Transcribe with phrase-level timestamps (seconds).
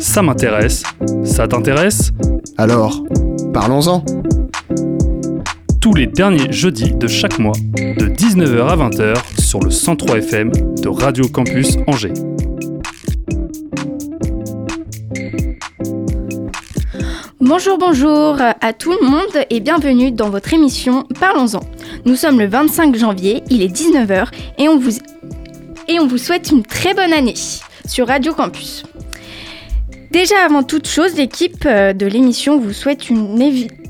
[0.00, 0.82] Ça m'intéresse.
[1.24, 2.10] Ça t'intéresse?
[2.56, 3.04] Alors,
[3.52, 4.02] parlons-en.
[5.78, 10.52] Tous les derniers jeudis de chaque mois, de 19h à 20h sur le 103 FM
[10.82, 12.14] de Radio Campus Angers.
[17.40, 21.60] Bonjour, bonjour à tout le monde et bienvenue dans votre émission Parlons-en.
[22.06, 24.98] Nous sommes le 25 janvier, il est 19h et on vous,
[25.88, 27.34] et on vous souhaite une très bonne année
[27.86, 28.84] sur Radio Campus.
[30.10, 33.06] Déjà avant toute chose, l'équipe euh, de l'émission vous souhaite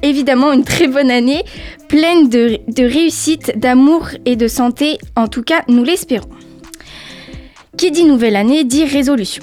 [0.03, 1.45] évidemment une très bonne année,
[1.89, 6.29] pleine de, réussite, d'amour et de santé, en tout cas nous l'espérons.
[7.79, 9.43] Qui dit nouvelle année dit résolution.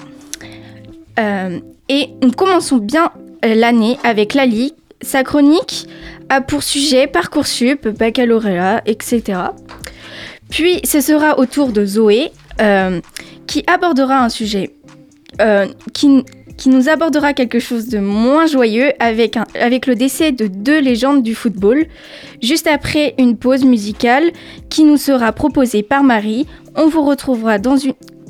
[1.17, 3.11] Euh, et nous commençons bien
[3.44, 4.75] euh, l'année avec Lali.
[5.02, 5.88] Sa chronique
[6.30, 9.39] a pour sujet Parcoursup, baccalauréat, etc.
[10.49, 12.31] Puis ce sera au tour de Zoé
[13.47, 14.73] qui abordera un sujet
[15.94, 16.23] qui,
[16.57, 21.23] qui nous abordera quelque chose de moins joyeux avec, avec le décès de deux légendes
[21.23, 21.86] du football.
[22.41, 24.31] Juste après une pause musicale
[24.69, 27.58] qui nous sera proposée par Marie, on vous retrouvera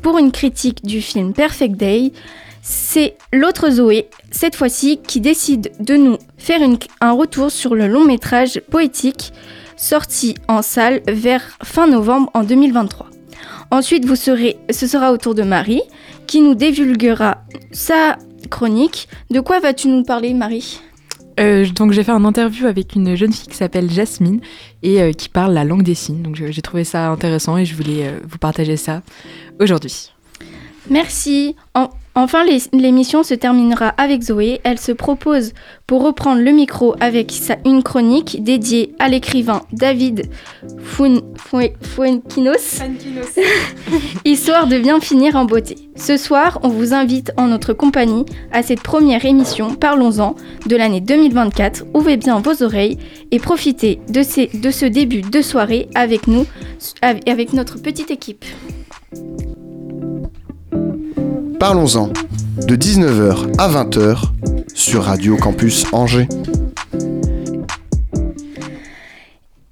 [0.03, 2.11] pour une critique du film Perfect Day.
[2.61, 6.59] C'est l'autre Zoé, cette fois-ci, qui décide de nous faire
[6.99, 9.31] un retour sur le long métrage poétique
[9.77, 13.07] sorti en salle vers fin novembre en 2023.
[13.71, 15.81] Ensuite, vous serez, ce sera au tour de Marie
[16.27, 18.17] qui nous divulguera sa
[18.49, 19.07] chronique.
[19.31, 20.81] De quoi vas-tu nous parler, Marie?
[21.39, 24.41] Euh, donc j'ai fait un interview avec une jeune fille qui s'appelle Jasmine
[24.81, 26.23] et euh, qui parle la langue des signes.
[26.23, 29.03] Donc j'ai trouvé ça intéressant et je voulais euh, vous partager ça
[29.59, 30.11] aujourd'hui.
[30.89, 31.55] Merci.
[32.19, 34.59] Enfin, l'émission se terminera avec Zoé.
[34.63, 35.53] Elle se propose
[35.85, 40.27] pour reprendre le micro avec sa, une chronique dédiée à l'écrivain David
[40.79, 42.81] Fuenquinos,
[44.25, 45.75] histoire de bien finir en beauté.
[45.95, 51.01] Ce soir, on vous invite en notre compagnie à cette première émission Parlons-en de l'année
[51.01, 51.83] 2024.
[51.93, 52.97] Ouvrez bien vos oreilles
[53.29, 56.47] et profitez de, ces, de ce début de soirée avec nous,
[57.03, 58.43] avec notre petite équipe.
[61.59, 62.09] Parlons-en,
[62.67, 64.21] de 19h à 20h
[64.75, 66.27] sur Radio Campus Angers.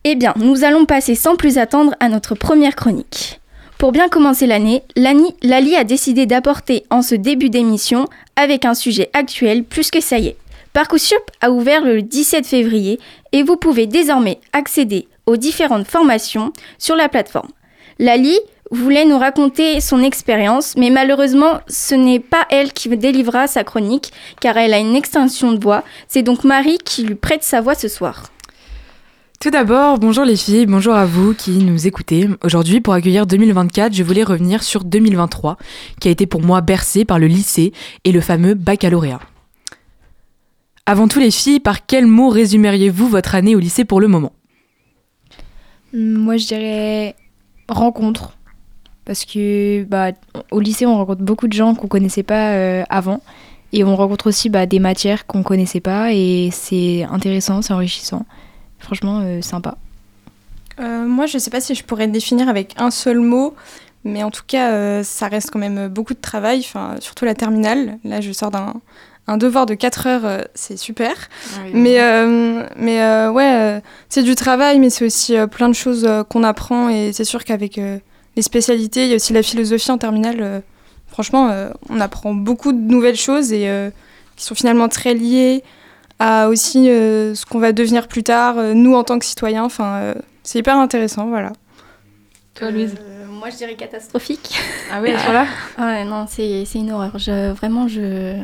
[0.04, 3.40] Eh bien, nous allons passer sans plus attendre à notre première chronique.
[3.78, 9.12] Pour bien commencer l'année, Lali a décidé d'apporter en ce début d'émission avec un sujet
[9.14, 10.38] actuel plus que ça y est.
[10.74, 13.00] Parcoursup a ouvert le 17 février
[13.32, 17.50] et vous pouvez désormais accéder aux différentes formations sur la plateforme.
[18.00, 18.40] Lali
[18.76, 24.12] voulait nous raconter son expérience, mais malheureusement, ce n'est pas elle qui délivra sa chronique,
[24.40, 25.84] car elle a une extension de voix.
[26.08, 28.32] C'est donc Marie qui lui prête sa voix ce soir.
[29.40, 32.28] Tout d'abord, bonjour les filles, bonjour à vous qui nous écoutez.
[32.44, 35.58] Aujourd'hui, pour accueillir 2024, je voulais revenir sur 2023,
[36.00, 37.74] qui a été pour moi bercé par le lycée
[38.06, 39.20] et le fameux baccalauréat.
[40.86, 44.34] Avant tout les filles, par quels mots résumeriez-vous votre année au lycée pour le moment?
[45.94, 47.16] Moi je dirais
[47.70, 48.35] rencontre
[49.06, 50.12] parce que bah,
[50.52, 53.22] au lycée, on rencontre beaucoup de gens qu'on connaissait pas euh, avant.
[53.72, 56.12] Et on rencontre aussi bah, des matières qu'on connaissait pas.
[56.12, 58.26] Et c'est intéressant, c'est enrichissant.
[58.80, 59.78] Franchement, euh, sympa.
[60.80, 63.56] Euh, moi, je sais pas si je pourrais définir avec un seul mot.
[64.04, 66.62] Mais en tout cas, ça reste quand même beaucoup de travail,
[67.00, 67.98] surtout la terminale.
[68.04, 68.76] Là, je sors d'un
[69.28, 71.16] un devoir de 4 heures, c'est super.
[71.56, 71.98] Ah mais
[72.76, 76.90] mais ouais, c'est du travail, mais c'est aussi plein de choses qu'on apprend.
[76.90, 77.80] Et c'est sûr qu'avec
[78.36, 80.38] les spécialités, il y a aussi la philosophie en terminale.
[80.40, 80.60] Euh,
[81.08, 83.90] franchement, euh, on apprend beaucoup de nouvelles choses et euh,
[84.36, 85.64] qui sont finalement très liées
[86.20, 89.66] à aussi ce qu'on va devenir plus tard, nous en tant que citoyens.
[89.66, 90.14] Enfin,
[90.44, 91.52] c'est hyper intéressant, voilà.
[92.54, 92.96] Toi, Louise
[93.30, 94.58] Moi, je dirais catastrophique.
[94.94, 95.46] Ah oui, voilà.
[95.78, 97.18] ouais, non, c'est une horreur.
[97.18, 98.38] Je, vraiment, je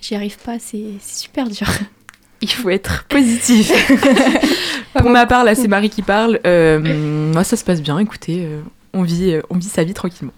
[0.00, 0.60] j'y arrive pas.
[0.60, 1.66] C'est super dur.
[2.42, 3.72] Il faut être positif.
[4.92, 6.38] Pour ma part, là, c'est Marie qui parle.
[6.44, 7.98] moi, ça se passe bien.
[7.98, 8.48] Écoutez,
[8.94, 10.32] on vit, euh, on vit sa vie tranquillement.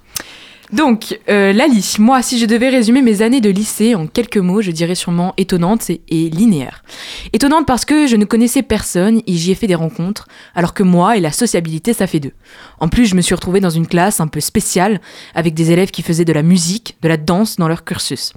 [0.72, 4.63] Donc, euh, Lali, moi, si je devais résumer mes années de lycée en quelques mots,
[4.63, 6.83] je dirais sûrement étonnante et, et linéaire.
[7.33, 10.27] Étonnante parce que je ne connaissais personne et j'y ai fait des rencontres,
[10.57, 12.33] alors que moi et la sociabilité, ça fait deux.
[12.81, 15.01] En plus, je me suis retrouvée dans une classe un peu spéciale,
[15.36, 18.33] avec des élèves qui faisaient de la musique, de la danse dans leur cursus.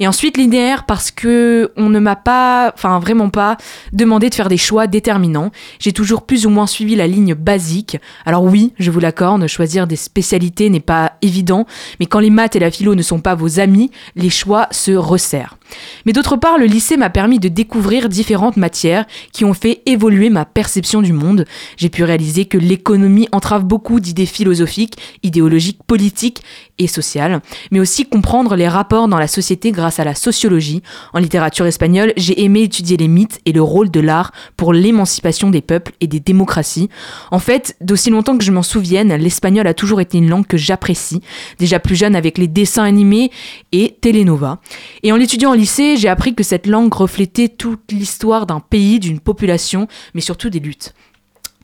[0.00, 3.56] Et ensuite linéaire parce que on ne m'a pas, enfin vraiment pas,
[3.92, 5.50] demandé de faire des choix déterminants.
[5.78, 7.98] J'ai toujours plus ou moins suivi la ligne basique.
[8.24, 11.66] Alors oui, je vous l'accorde, choisir des spécialités n'est pas évident,
[12.00, 14.92] mais quand les maths et la philo ne sont pas vos amis, les choix se
[14.92, 15.58] resserrent.
[16.06, 20.30] Mais d'autre part, le lycée m'a permis de découvrir différentes matières qui ont fait évoluer
[20.30, 21.44] ma perception du monde.
[21.76, 26.42] J'ai pu réaliser que l'économie entrave beaucoup d'idées philosophiques, idéologiques, politiques
[26.78, 30.82] et sociales, mais aussi comprendre les rapports dans la société grâce à la sociologie.
[31.12, 35.50] En littérature espagnole, j'ai aimé étudier les mythes et le rôle de l'art pour l'émancipation
[35.50, 36.88] des peuples et des démocraties.
[37.30, 40.56] En fait, d'aussi longtemps que je m'en souvienne, l'espagnol a toujours été une langue que
[40.56, 41.20] j'apprécie,
[41.58, 43.30] déjà plus jeune avec les dessins animés
[43.72, 44.58] et Telenova.
[45.02, 49.00] Et en l'étudiant au lycée, j'ai appris que cette langue reflétait toute l'histoire d'un pays,
[49.00, 50.94] d'une population, mais surtout des luttes.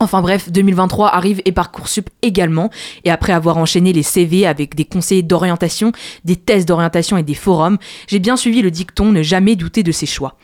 [0.00, 2.70] Enfin bref, 2023 arrive et Parcoursup également.
[3.04, 5.92] Et après avoir enchaîné les CV avec des conseillers d'orientation,
[6.24, 9.92] des tests d'orientation et des forums, j'ai bien suivi le dicton ne jamais douter de
[9.92, 10.36] ses choix.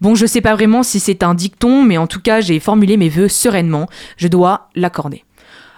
[0.00, 2.96] Bon, je sais pas vraiment si c'est un dicton, mais en tout cas, j'ai formulé
[2.96, 3.86] mes vœux sereinement.
[4.16, 5.24] Je dois l'accorder.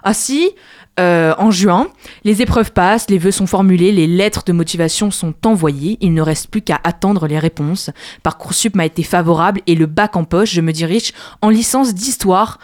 [0.04, 0.50] Ainsi,
[0.98, 1.88] euh, en juin,
[2.24, 6.22] les épreuves passent, les vœux sont formulés, les lettres de motivation sont envoyées, il ne
[6.22, 7.90] reste plus qu'à attendre les réponses.
[8.22, 11.12] Parcoursup m'a été favorable et le bac en poche, je me dirige
[11.42, 12.58] en licence d'histoire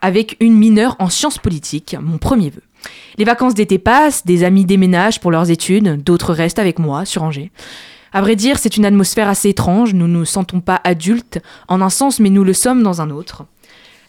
[0.00, 2.62] avec une mineure en sciences politiques, mon premier vœu.
[3.18, 7.22] Les vacances d'été passent, des amis déménagent pour leurs études, d'autres restent avec moi sur
[7.22, 7.50] Angers.
[8.12, 11.82] À vrai dire, c'est une atmosphère assez étrange, nous ne nous sentons pas adultes en
[11.82, 13.44] un sens, mais nous le sommes dans un autre.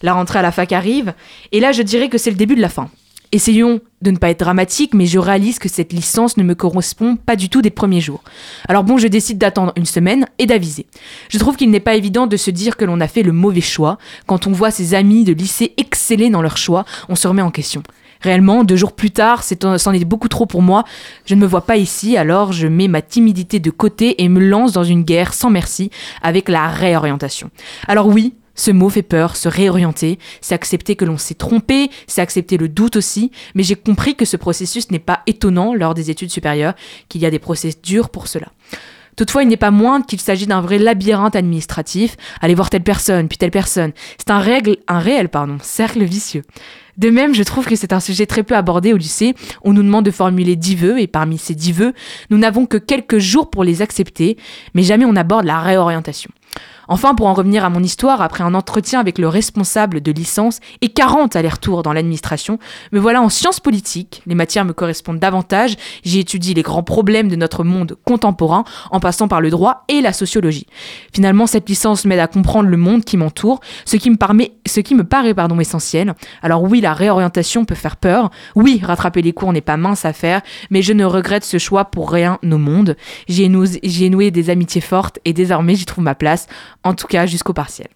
[0.02, 1.14] La rentrée à la fac arrive,
[1.52, 2.90] et là je dirais que c'est le début de la fin.
[3.36, 7.18] Essayons de ne pas être dramatique, mais je réalise que cette licence ne me correspond
[7.18, 8.24] pas du tout des premiers jours.
[8.70, 10.86] Alors bon, je décide d'attendre une semaine et d'aviser.
[11.28, 13.60] Je trouve qu'il n'est pas évident de se dire que l'on a fait le mauvais
[13.60, 13.98] choix.
[14.26, 17.52] Quand on voit ses amis de lycée exceller dans leur choix, on se remet en
[17.52, 17.84] question.
[18.22, 20.86] Réellement, deux jours plus tard, c'en est beaucoup trop pour moi.
[21.26, 24.40] Je ne me vois pas ici, alors je mets ma timidité de côté et me
[24.40, 25.92] lance dans une guerre sans merci
[26.22, 27.52] avec la réorientation.
[27.90, 32.22] Alors oui, ce mot fait peur, se réorienter, c'est accepter que l'on s'est trompé, c'est
[32.22, 36.10] accepter le doute aussi, mais j'ai compris que ce processus n'est pas étonnant lors des
[36.10, 36.74] études supérieures,
[37.10, 38.48] qu'il y a des procédures pour cela.
[39.16, 43.28] Toutefois, il n'est pas moindre qu'il s'agit d'un vrai labyrinthe administratif, aller voir telle personne,
[43.28, 43.94] puis telle personne.
[44.18, 46.44] C'est un, règle, un réel pardon, cercle vicieux.
[46.98, 49.34] De même, je trouve que c'est un sujet très peu abordé au lycée.
[49.64, 51.94] On nous demande de formuler dix vœux, et parmi ces dix vœux,
[52.30, 54.38] nous n'avons que quelques jours pour les accepter,
[54.74, 56.32] mais jamais on aborde la réorientation.
[56.88, 60.60] Enfin, pour en revenir à mon histoire, après un entretien avec le responsable de licence
[60.82, 62.60] et 40 allers-retours dans l'administration,
[62.92, 64.22] me voilà en sciences politiques.
[64.26, 65.76] Les matières me correspondent davantage.
[66.04, 70.02] J'y étudie les grands problèmes de notre monde contemporain en passant par le droit et
[70.02, 70.68] la sociologie.
[71.14, 74.18] Finalement, cette licence m'aide à comprendre le monde qui m'entoure, ce qui me,
[74.66, 76.14] ce qui me paraît pardon, essentiel.
[76.42, 78.32] Alors oui, la réorientation peut faire peur.
[78.56, 81.86] Oui, rattraper les cours n'est pas mince à faire, mais je ne regrette ce choix
[81.86, 82.96] pour rien au monde.
[83.28, 86.48] J'y ai, noué des amitiés fortes et désormais j'y trouve ma place
[86.86, 87.88] en tout cas jusqu'au partiel.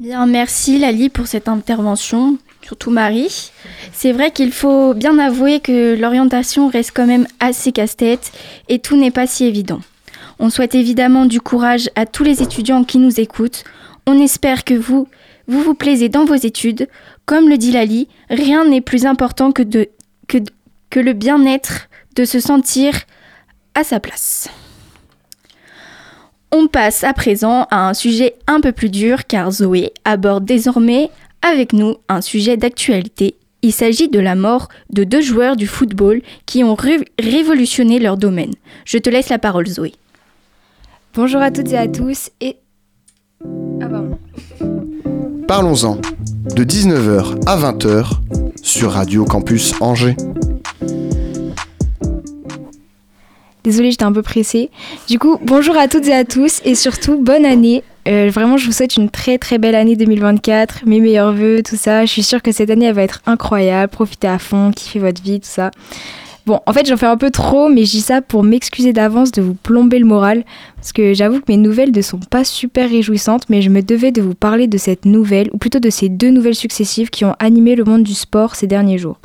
[0.00, 3.52] Bien, merci Lali pour cette intervention, surtout Marie.
[3.92, 8.32] C'est vrai qu'il faut bien avouer que l'orientation reste quand même assez casse-tête
[8.68, 9.80] et tout n'est pas si évident.
[10.38, 13.62] On souhaite évidemment du courage à tous les étudiants qui nous écoutent.
[14.06, 15.06] On espère que vous,
[15.46, 16.88] vous vous plaisez dans vos études.
[17.24, 19.88] Comme le dit Lali, rien n'est plus important que, de,
[20.26, 20.38] que,
[20.90, 22.94] que le bien-être de se sentir
[23.74, 24.48] à sa place.
[26.56, 31.10] On passe à présent à un sujet un peu plus dur car Zoé aborde désormais
[31.42, 33.34] avec nous un sujet d'actualité.
[33.62, 36.76] Il s'agit de la mort de deux joueurs du football qui ont
[37.18, 38.52] révolutionné leur domaine.
[38.84, 39.94] Je te laisse la parole Zoé.
[41.14, 42.54] Bonjour à toutes et à tous et...
[43.82, 43.88] Ah,
[45.48, 45.96] Parlons-en
[46.54, 48.12] de 19h à 20h
[48.62, 50.14] sur Radio Campus Angers.
[53.64, 54.68] Désolée, j'étais un peu pressée.
[55.08, 57.82] Du coup, bonjour à toutes et à tous et surtout bonne année.
[58.06, 61.76] Euh, vraiment, je vous souhaite une très très belle année 2024, mes meilleurs voeux, tout
[61.76, 62.04] ça.
[62.04, 63.90] Je suis sûre que cette année, elle va être incroyable.
[63.90, 65.70] Profitez à fond, kiffez votre vie, tout ça.
[66.44, 69.32] Bon, en fait, j'en fais un peu trop, mais je dis ça pour m'excuser d'avance
[69.32, 70.44] de vous plomber le moral,
[70.76, 74.12] parce que j'avoue que mes nouvelles ne sont pas super réjouissantes, mais je me devais
[74.12, 77.34] de vous parler de cette nouvelle, ou plutôt de ces deux nouvelles successives qui ont
[77.38, 79.18] animé le monde du sport ces derniers jours.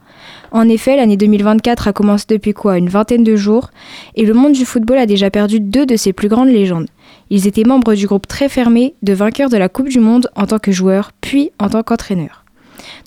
[0.51, 2.77] En effet, l'année 2024 a commencé depuis quoi?
[2.77, 3.69] Une vingtaine de jours,
[4.15, 6.87] et le monde du football a déjà perdu deux de ses plus grandes légendes.
[7.29, 10.47] Ils étaient membres du groupe très fermé de vainqueurs de la Coupe du Monde en
[10.47, 12.43] tant que joueurs, puis en tant qu'entraîneurs.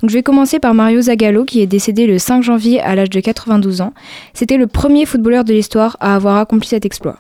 [0.01, 3.11] Donc je vais commencer par Mario Zagallo qui est décédé le 5 janvier à l'âge
[3.11, 3.95] de 92 ans.
[4.35, 7.17] C'était le premier footballeur de l'histoire à avoir accompli cet exploit.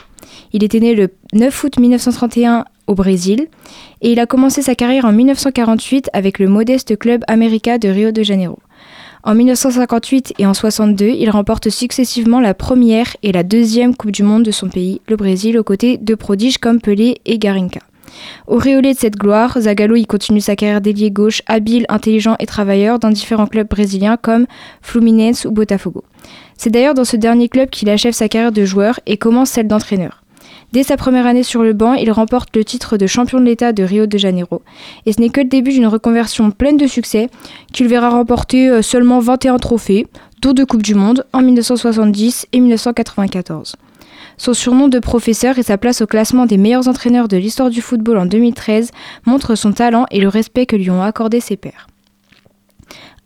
[0.52, 3.48] Il était né le 9 août 1931 au Brésil
[4.00, 8.12] et il a commencé sa carrière en 1948 avec le modeste club América de Rio
[8.12, 8.58] de Janeiro.
[9.24, 14.24] En 1958 et en 62, il remporte successivement la première et la deuxième Coupe du
[14.24, 17.78] Monde de son pays, le Brésil, aux côtés de prodiges comme Pelé et Garinca.
[18.48, 22.98] Auréolé de cette gloire, Zagallo y continue sa carrière d'ailier gauche, habile, intelligent et travailleur
[22.98, 24.46] dans différents clubs brésiliens comme
[24.82, 26.02] Fluminense ou Botafogo.
[26.58, 29.68] C'est d'ailleurs dans ce dernier club qu'il achève sa carrière de joueur et commence celle
[29.68, 30.21] d'entraîneur.
[30.72, 33.74] Dès sa première année sur le banc, il remporte le titre de champion de l'État
[33.74, 34.62] de Rio de Janeiro.
[35.04, 37.28] Et ce n'est que le début d'une reconversion pleine de succès
[37.74, 40.06] qu'il verra remporter euh, seulement 21 trophées,
[40.40, 43.76] dont deux Coupes du Monde en 1970 et 1994.
[44.38, 47.82] Son surnom de professeur et sa place au classement des meilleurs entraîneurs de l'histoire du
[47.82, 48.92] football en 2013
[49.26, 51.86] montrent son talent et le respect que lui ont accordé ses pairs.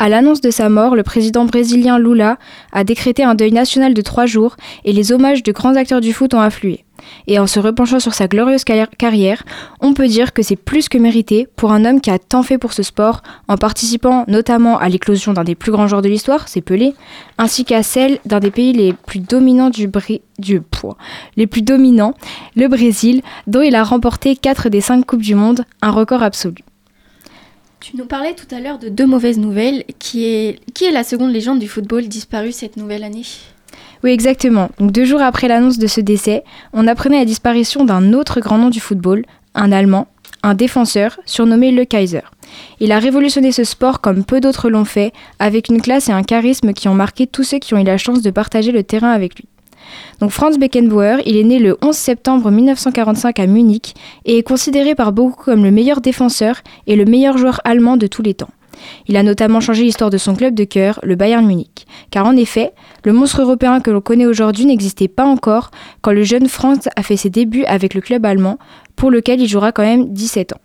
[0.01, 2.39] À l'annonce de sa mort, le président brésilien Lula
[2.73, 6.13] a décrété un deuil national de trois jours et les hommages de grands acteurs du
[6.13, 6.86] foot ont afflué.
[7.27, 9.43] Et en se repenchant sur sa glorieuse carrière,
[9.81, 12.59] on peut dire que c'est plus que mérité pour un homme qui a tant fait
[12.59, 16.49] pour ce sport, en participant notamment à l'éclosion d'un des plus grands joueurs de l'histoire,
[16.49, 16.95] c'est Pelé,
[17.39, 20.97] ainsi qu'à celle d'un des pays les plus dominants du, poids,
[21.37, 22.15] les plus dominants,
[22.55, 26.65] le Brésil, dont il a remporté 4 des 5 Coupes du Monde, un record absolu.
[27.81, 29.85] Tu nous parlais tout à l'heure de deux mauvaises nouvelles.
[30.01, 30.59] Qui est
[30.91, 33.23] la seconde légende du football disparue cette nouvelle année?
[34.05, 34.71] Oui, exactement.
[34.79, 38.59] Donc, deux jours après l'annonce de ce décès, on apprenait la disparition d'un autre grand
[38.59, 39.25] nom du football,
[39.55, 40.09] un Allemand,
[40.43, 42.23] un défenseur, surnommé le Kaiser.
[42.81, 46.23] Il a révolutionné ce sport comme peu d'autres l'ont fait, avec une classe et un
[46.23, 49.11] charisme qui ont marqué tous ceux qui ont eu la chance de partager le terrain
[49.11, 49.47] avec lui.
[50.21, 54.95] Donc Franz Beckenbauer, il est né le 11 septembre 1945 à Munich et est considéré
[54.95, 58.51] par beaucoup comme le meilleur défenseur et le meilleur joueur allemand de tous les temps.
[59.09, 61.87] Il a notamment changé l'histoire de son club de cœur, le Bayern Munich.
[62.11, 62.73] Car en effet,
[63.05, 65.71] le monstre européen que l'on connaît aujourd'hui n'existait pas encore
[66.03, 68.59] quand le jeune Franz a fait ses débuts avec le club allemand,
[68.97, 70.61] pour lequel il jouera quand même 17 ans.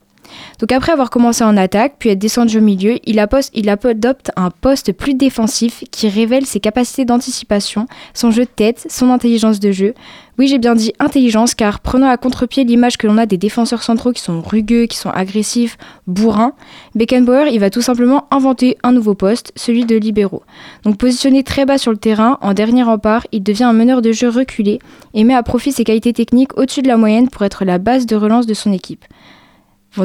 [0.59, 4.91] Donc après avoir commencé en attaque, puis être descendu au milieu, il, adopte un poste
[4.93, 9.93] plus défensif qui révèle ses capacités d'anticipation, son jeu de tête, son intelligence de jeu.
[10.37, 13.83] Oui, j'ai bien dit intelligence car prenant à contre-pied l'image que l'on a des défenseurs
[13.83, 16.53] centraux qui sont rugueux, qui sont agressifs, bourrins,
[16.95, 20.43] Beckenbauer, il va tout simplement inventer un nouveau poste, celui de libéraux.
[20.83, 24.11] Donc positionné très bas sur le terrain, en dernier rempart, il devient un meneur de
[24.11, 24.79] jeu reculé
[25.13, 28.05] et met à profit ses qualités techniques au-dessus de la moyenne pour être la base
[28.05, 29.05] de relance de son équipe.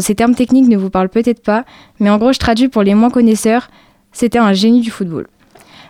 [0.01, 1.65] Ces termes techniques ne vous parlent peut-être pas,
[2.01, 3.69] mais en gros, je traduis pour les moins connaisseurs,
[4.13, 5.27] c'était un génie du football.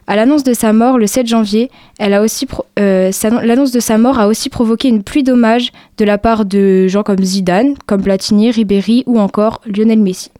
[0.08, 3.10] À l'annonce de sa mort le 7 janvier, euh,
[3.42, 7.02] l'annonce de sa mort a aussi provoqué une pluie d'hommages de la part de gens
[7.02, 10.30] comme Zidane, comme Platini, Ribéry ou encore Lionel Messi.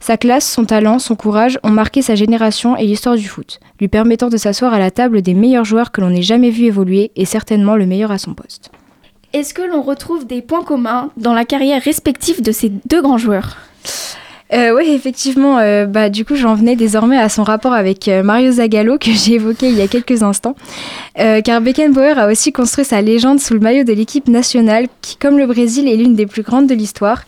[0.00, 3.86] Sa classe, son talent, son courage ont marqué sa génération et l'histoire du foot, lui
[3.86, 7.12] permettant de s'asseoir à la table des meilleurs joueurs que l'on ait jamais vu évoluer
[7.14, 8.72] et certainement le meilleur à son poste.
[9.32, 13.18] Est-ce que l'on retrouve des points communs dans la carrière respective de ces deux grands
[13.18, 13.56] joueurs?
[14.52, 15.58] Euh, oui, effectivement.
[15.58, 19.12] Euh, bah, du coup, j'en venais désormais à son rapport avec euh, Mario Zagallo que
[19.12, 20.56] j'ai évoqué il y a quelques instants.
[21.14, 25.38] car Beckenbauer a aussi construit sa légende sous le maillot de l'équipe nationale, qui, comme
[25.38, 27.22] le Brésil, est l'une des plus grandes de l'histoire.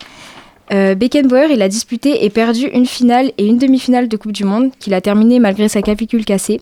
[0.73, 4.43] Euh, Beckenbauer, il a disputé et perdu une finale et une demi-finale de Coupe du
[4.43, 6.61] Monde, qu'il a terminé malgré sa clavicule cassée,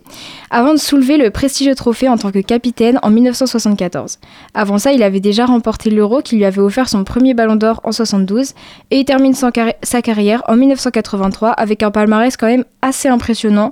[0.49, 4.19] avant de soulever le prestigieux trophée en tant que capitaine en 1974.
[4.53, 7.79] Avant ça, il avait déjà remporté l'Euro qui lui avait offert son premier ballon d'or
[7.85, 8.51] en 72
[8.91, 13.71] et il termine sa carrière en 1983 avec un palmarès quand même assez impressionnant,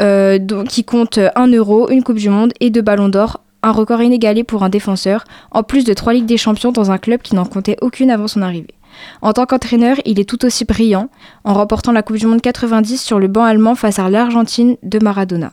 [0.00, 4.00] euh, qui compte un Euro, une Coupe du Monde et deux ballons d'or un record
[4.00, 7.34] inégalé pour un défenseur, en plus de trois Ligues des Champions dans un club qui
[7.34, 8.75] n'en comptait aucune avant son arrivée.
[9.22, 11.08] En tant qu'entraîneur, il est tout aussi brillant,
[11.44, 14.98] en remportant la Coupe du Monde 90 sur le banc allemand face à l'Argentine de
[14.98, 15.52] Maradona.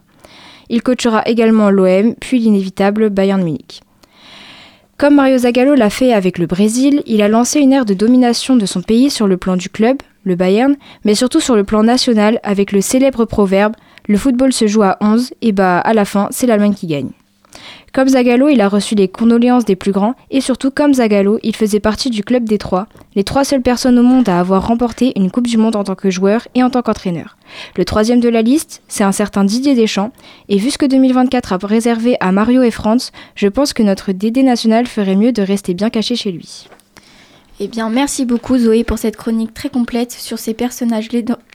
[0.69, 3.81] Il coachera également l'OM, puis l'inévitable Bayern Munich.
[4.97, 8.55] Comme Mario Zagallo l'a fait avec le Brésil, il a lancé une ère de domination
[8.55, 11.83] de son pays sur le plan du club, le Bayern, mais surtout sur le plan
[11.83, 13.75] national avec le célèbre proverbe
[14.07, 17.12] Le football se joue à 11 et bah à la fin, c'est l'Allemagne qui gagne.
[17.93, 21.55] Comme Zagallo, il a reçu les condoléances des plus grands et surtout comme Zagallo, il
[21.55, 25.13] faisait partie du club des trois, les trois seules personnes au monde à avoir remporté
[25.15, 27.38] une Coupe du Monde en tant que joueur et en tant qu'entraîneur.
[27.77, 30.12] Le troisième de la liste, c'est un certain Didier Deschamps,
[30.50, 34.12] et vu ce que 2024 a réservé à Mario et France, je pense que notre
[34.12, 36.67] DD national ferait mieux de rester bien caché chez lui.
[37.60, 41.10] Eh bien, merci beaucoup Zoé pour cette chronique très complète sur ces personnages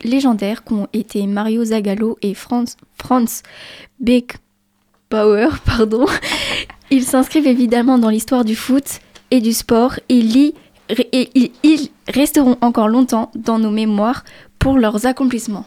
[0.05, 3.43] légendaires qu'ont été Mario Zagallo et Franz, Franz
[3.99, 4.37] Beck
[5.09, 6.07] Power, pardon.
[6.91, 9.00] Ils s'inscrivent évidemment dans l'histoire du foot
[9.31, 10.55] et du sport et,
[11.62, 14.25] ils, resteront encore longtemps dans nos mémoires
[14.59, 15.67] pour leurs accomplissements.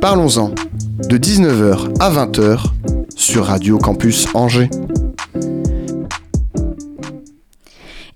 [0.00, 0.50] Parlons-en,
[1.08, 2.62] de 19h à 20h
[3.16, 4.70] sur Radio Campus Angers.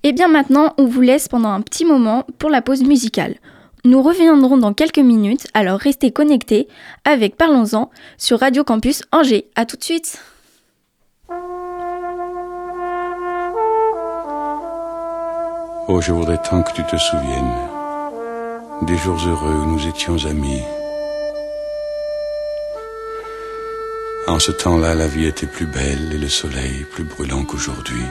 [0.03, 3.35] Et bien maintenant, on vous laisse pendant un petit moment pour la pause musicale.
[3.85, 6.69] Nous reviendrons dans quelques minutes, alors restez connectés
[7.03, 9.49] avec Parlons-en sur Radio Campus Angers.
[9.55, 10.19] A tout de suite
[15.89, 17.53] Oh, je voudrais tant que tu te souviennes
[18.83, 20.61] des jours heureux où nous étions amis.
[24.27, 28.03] En ce temps-là, la vie était plus belle et le soleil plus brûlant qu'aujourd'hui.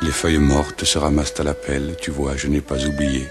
[0.00, 3.26] Les feuilles mortes se ramassent à la pelle, tu vois, je n'ai pas oublié.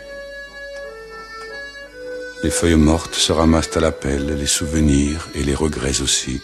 [2.44, 6.42] Les feuilles mortes se ramassent à la pelle, les souvenirs et les regrets aussi.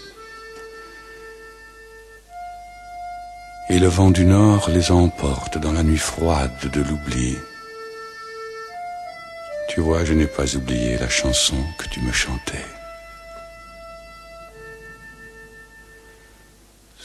[3.70, 7.38] Et le vent du nord les emporte dans la nuit froide de l'oubli.
[9.70, 12.73] Tu vois, je n'ai pas oublié la chanson que tu me chantais.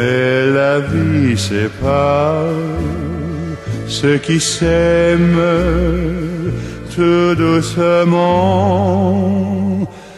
[0.00, 2.54] Mais la vie sépare
[3.86, 5.36] ceux qui s'aiment
[6.94, 8.26] tout doucement,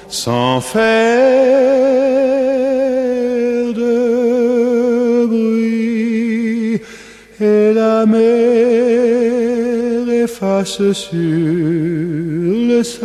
[0.09, 0.83] sans faire
[3.83, 6.81] de bruit.
[7.41, 8.23] Et la mer
[10.25, 11.19] efface sur
[12.71, 13.03] le sable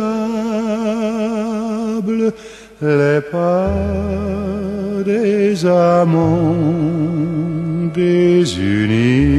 [2.80, 3.70] les pas
[5.04, 6.54] des amants
[7.94, 9.38] désunis.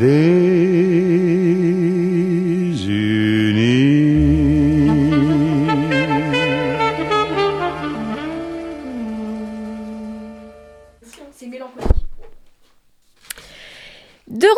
[0.00, 0.06] De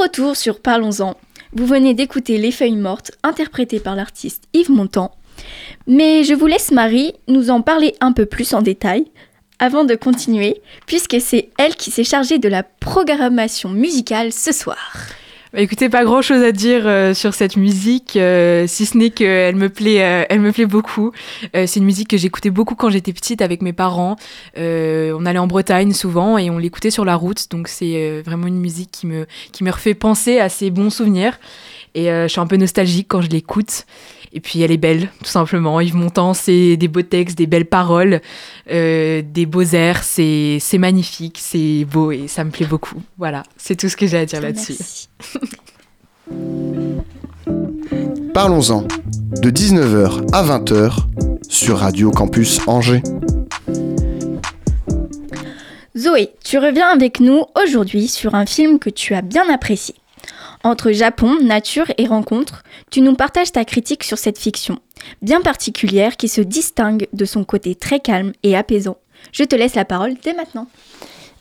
[0.02, 1.16] retour sur Parlons-en.
[1.54, 5.12] Vous venez d'écouter Les Feuilles Mortes, interprétées par l'artiste Yves Montand.
[5.86, 9.06] Mais je vous laisse Marie nous en parler un peu plus en détail
[9.58, 14.76] avant de continuer, puisque c'est elle qui s'est chargée de la programmation musicale ce soir.
[15.52, 19.10] Bah, écoutez, pas grand chose à dire euh, sur cette musique, euh, si ce n'est
[19.10, 21.10] qu'elle me plaît, euh, elle me plaît beaucoup.
[21.56, 24.14] Euh, c'est une musique que j'écoutais beaucoup quand j'étais petite avec mes parents.
[24.58, 28.22] Euh, on allait en Bretagne souvent et on l'écoutait sur la route, donc c'est euh,
[28.24, 31.40] vraiment une musique qui me qui me refait penser à ces bons souvenirs.
[31.96, 33.84] Et je suis un peu nostalgique quand je l'écoute.
[34.32, 35.80] Et puis elle est belle, tout simplement.
[35.80, 38.20] Yves Montand, c'est des beaux textes, des belles paroles,
[38.70, 40.04] euh, des beaux airs.
[40.04, 43.02] C'est c'est magnifique, c'est beau et ça me plaît beaucoup.
[43.18, 44.76] Voilà, c'est tout ce que j'ai à dire là-dessus.
[44.78, 45.08] Merci.
[48.32, 48.82] Parlons-en,
[49.42, 50.92] de 19h à 20h
[51.48, 53.02] sur Radio Campus Angers.
[55.98, 59.96] Zoé, tu reviens avec nous aujourd'hui sur un film que tu as bien apprécié.
[60.62, 64.78] Entre Japon, nature et rencontres, tu nous partages ta critique sur cette fiction,
[65.22, 68.96] bien particulière qui se distingue de son côté très calme et apaisant.
[69.32, 70.66] Je te laisse la parole dès maintenant.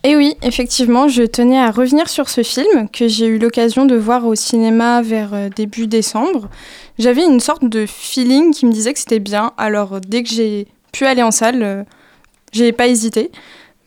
[0.03, 3.97] Et oui, effectivement, je tenais à revenir sur ce film que j'ai eu l'occasion de
[3.97, 6.49] voir au cinéma vers euh, début décembre.
[6.97, 10.67] J'avais une sorte de feeling qui me disait que c'était bien, alors dès que j'ai
[10.93, 11.83] pu aller en salle, euh,
[12.53, 13.29] j'ai pas hésité.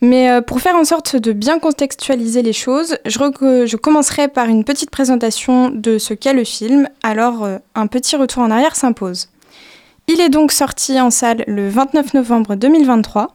[0.03, 4.65] Mais euh, pour faire en sorte de bien contextualiser les choses, je, commencerai par une
[4.65, 9.29] petite présentation de ce qu'est le film, alors euh, un petit retour en arrière s'impose.
[10.09, 13.33] Il est donc sorti en salle le 29 novembre 2023.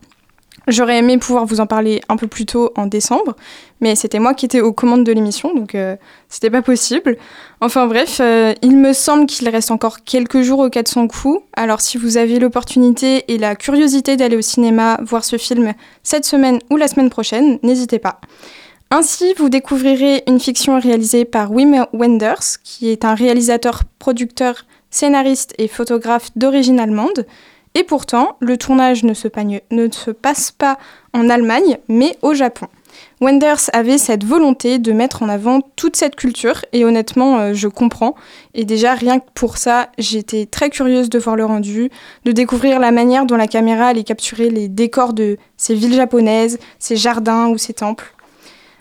[0.68, 3.35] J'aurais aimé pouvoir vous en parler un peu plus tôt en décembre,
[3.81, 5.96] mais c'était moi qui étais aux commandes de l'émission, donc euh,
[6.28, 7.16] c'était pas possible.
[7.62, 11.09] Enfin bref, euh, il me semble qu'il reste encore quelques jours au cas de son
[11.09, 15.72] coup, alors si vous avez l'opportunité et la curiosité d'aller au cinéma voir ce film
[16.02, 18.20] cette semaine ou la semaine prochaine, n'hésitez pas.
[18.90, 25.68] Ainsi, vous découvrirez une fiction réalisée par Wim Wenders, qui est un réalisateur-producteur scénariste et
[25.68, 27.26] photographe d'origine allemande.
[27.74, 29.28] Et pourtant, le tournage ne se,
[30.11, 30.78] passe pas
[31.12, 32.66] en Allemagne, mais au Japon.
[33.20, 37.68] Wenders avait cette volonté de mettre en avant toute cette culture et honnêtement, euh, je
[37.68, 38.14] comprends.
[38.54, 41.90] Et déjà, rien que pour ça, j'étais très curieuse de voir le rendu,
[42.24, 46.59] de découvrir la manière dont la caméra allait capturer les décors de ces villes japonaises,
[46.78, 48.14] ces jardins ou ces temples.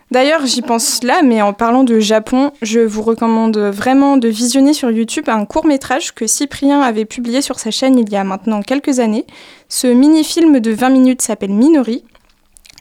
[0.10, 4.72] D'ailleurs, j'y pense là, mais en parlant de Japon, je vous recommande vraiment de visionner
[4.72, 8.24] sur YouTube un court métrage que Cyprien avait publié sur sa chaîne il y a
[8.24, 9.26] maintenant quelques années.
[9.68, 12.06] Ce mini-film de 20 minutes s'appelle Minori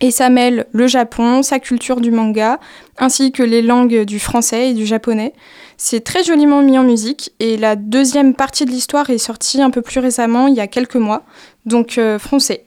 [0.00, 2.60] et ça mêle le Japon, sa culture du manga,
[2.98, 5.32] ainsi que les langues du français et du japonais.
[5.78, 9.70] C'est très joliment mis en musique et la deuxième partie de l'histoire est sortie un
[9.70, 11.22] peu plus récemment, il y a quelques mois,
[11.64, 12.66] donc euh, foncez.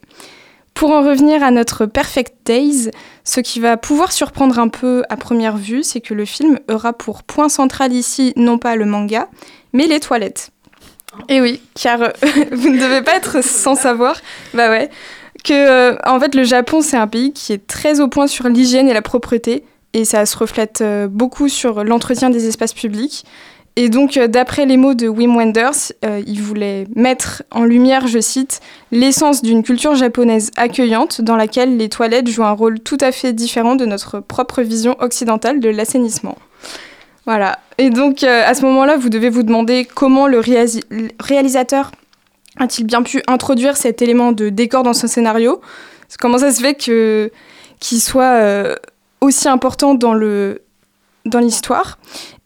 [0.79, 2.89] Pour en revenir à notre Perfect Days,
[3.25, 6.93] ce qui va pouvoir surprendre un peu à première vue, c'est que le film aura
[6.93, 9.27] pour point central ici non pas le manga,
[9.73, 10.51] mais les toilettes.
[11.27, 11.99] Et oui, car
[12.53, 14.15] vous ne devez pas être sans savoir,
[14.53, 14.89] bah ouais,
[15.43, 18.47] que euh, en fait le Japon c'est un pays qui est très au point sur
[18.47, 23.25] l'hygiène et la propreté et ça se reflète euh, beaucoup sur l'entretien des espaces publics.
[23.75, 25.93] Et donc, euh, d'après les mots de Wim Wenders,
[26.25, 28.59] il voulait mettre en lumière, je cite,
[28.91, 33.33] l'essence d'une culture japonaise accueillante dans laquelle les toilettes jouent un rôle tout à fait
[33.33, 36.37] différent de notre propre vision occidentale de l'assainissement.
[37.25, 37.59] Voilà.
[37.77, 40.41] Et donc, à ce moment-là, vous devez vous demander comment le
[41.19, 41.91] réalisateur
[42.57, 45.61] a-t-il bien pu introduire cet élément de décor dans son scénario?
[46.19, 48.75] Comment ça se fait qu'il soit euh,
[49.21, 50.61] aussi important dans le
[51.29, 51.97] dans l'histoire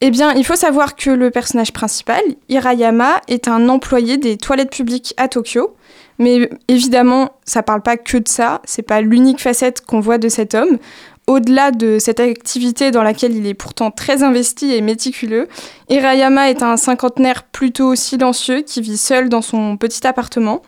[0.01, 4.71] Eh bien, il faut savoir que le personnage principal, Hirayama, est un employé des toilettes
[4.71, 5.75] publiques à Tokyo.
[6.19, 10.29] Mais évidemment, ça parle pas que de ça, c'est pas l'unique facette qu'on voit de
[10.29, 10.77] cet homme.
[11.25, 15.47] Au-delà de cette activité dans laquelle il est pourtant très investi et méticuleux,
[15.89, 20.61] Hirayama est un cinquantenaire plutôt silencieux qui vit seul dans son petit appartement.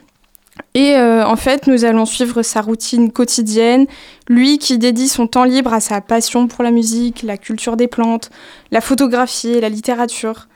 [0.75, 3.87] Et euh, en fait, nous allons suivre sa routine quotidienne,
[4.29, 7.87] lui qui dédie son temps libre à sa passion pour la musique, la culture des
[7.87, 8.29] plantes,
[8.71, 10.47] la photographie et la littérature.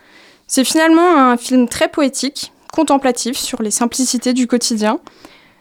[0.46, 5.00] C'est finalement un film très poétique, contemplatif sur les simplicités du quotidien,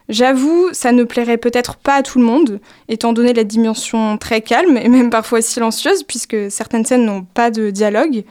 [0.09, 4.41] J'avoue, ça ne plairait peut-être pas à tout le monde, étant donné la dimension très
[4.41, 8.25] calme et même parfois silencieuse, puisque certaines scènes n'ont pas de dialogue.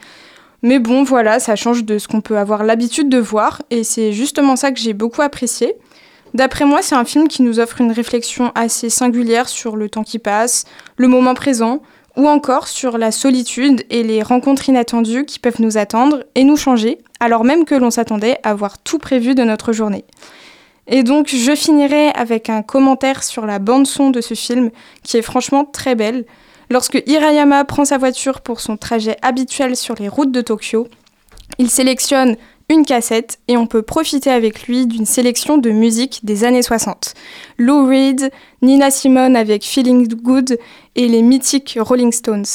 [0.63, 4.11] Mais bon, voilà, ça change de ce qu'on peut avoir l'habitude de voir, et c'est
[4.11, 5.75] justement ça que j'ai beaucoup apprécié.
[6.37, 10.03] D'après moi, c'est un film qui nous offre une réflexion assez singulière sur le temps
[10.03, 11.81] qui passe, le moment présent,
[12.15, 16.55] ou encore sur la solitude et les rencontres inattendues qui peuvent nous attendre et nous
[16.55, 20.05] changer, alors même que l'on s'attendait à avoir tout prévu de notre journée.
[20.85, 24.69] Et donc je finirai avec un commentaire sur la bande-son de ce film
[25.01, 26.25] qui est franchement très belle.
[26.69, 30.87] Lorsque Hirayama prend sa voiture pour son trajet habituel sur les routes de Tokyo,
[31.57, 32.35] il sélectionne
[32.69, 37.13] une cassette et on peut profiter avec lui d'une sélection de musique des années 60.
[37.57, 38.29] Lou Reed,
[38.61, 40.57] Nina Simone avec Feeling Good
[40.95, 42.45] et les mythiques Rolling Stones.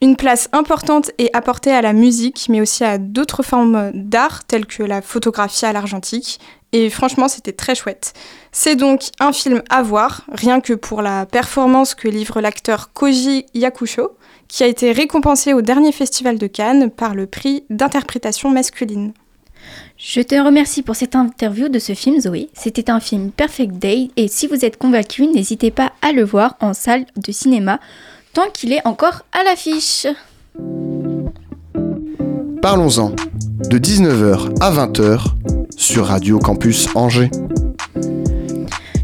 [0.00, 4.66] Une place importante est apportée à la musique, mais aussi à d'autres formes d'art telles
[4.66, 6.40] que la photographie à l'argentique,
[6.72, 8.14] et franchement, c'était très chouette.
[8.50, 13.46] C'est donc un film à voir, rien que pour la performance que livre l'acteur Koji
[13.54, 14.16] Yakusho,
[14.48, 19.12] qui a été récompensé au dernier festival de Cannes par le prix d'interprétation masculine.
[20.04, 22.48] Je te remercie pour cette interview de ce film, Zoé.
[22.54, 26.56] C'était un film Perfect Day, et si vous êtes convaincu, n'hésitez pas à le voir
[26.58, 27.78] en salle de cinéma,
[28.32, 30.08] tant qu'il est encore à l'affiche.
[32.60, 33.10] Parlons-en,
[33.70, 35.24] de 19h à 20h
[35.76, 37.30] sur Radio Campus Angers.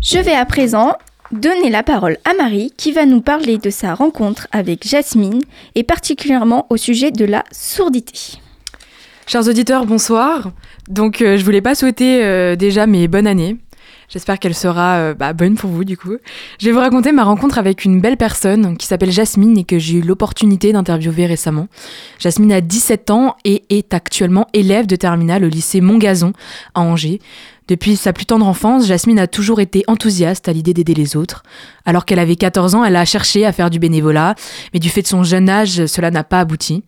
[0.02, 0.96] Je vais à présent
[1.30, 5.42] donner la parole à Marie qui va nous parler de sa rencontre avec Jasmine
[5.76, 8.40] et particulièrement au sujet de la sourdité.
[9.28, 10.52] Chers auditeurs, bonsoir.
[10.88, 13.56] Donc euh, je voulais pas souhaiter euh, déjà mes bonnes années
[14.08, 16.16] J'espère qu'elle sera euh, bah, bonne pour vous du coup.
[16.58, 19.78] Je vais vous raconter ma rencontre avec une belle personne qui s'appelle Jasmine et que
[19.78, 21.68] j'ai eu l'opportunité d'interviewer récemment.
[22.18, 26.32] Jasmine a 17 ans et est actuellement élève de terminale au lycée Montgazon
[26.74, 27.20] à Angers.
[27.68, 31.42] Depuis sa plus tendre enfance, Jasmine a toujours été enthousiaste à l'idée d'aider les autres.
[31.84, 34.34] Alors qu'elle avait 14 ans, elle a cherché à faire du bénévolat,
[34.72, 36.82] mais du fait de son jeune âge, cela n'a pas abouti.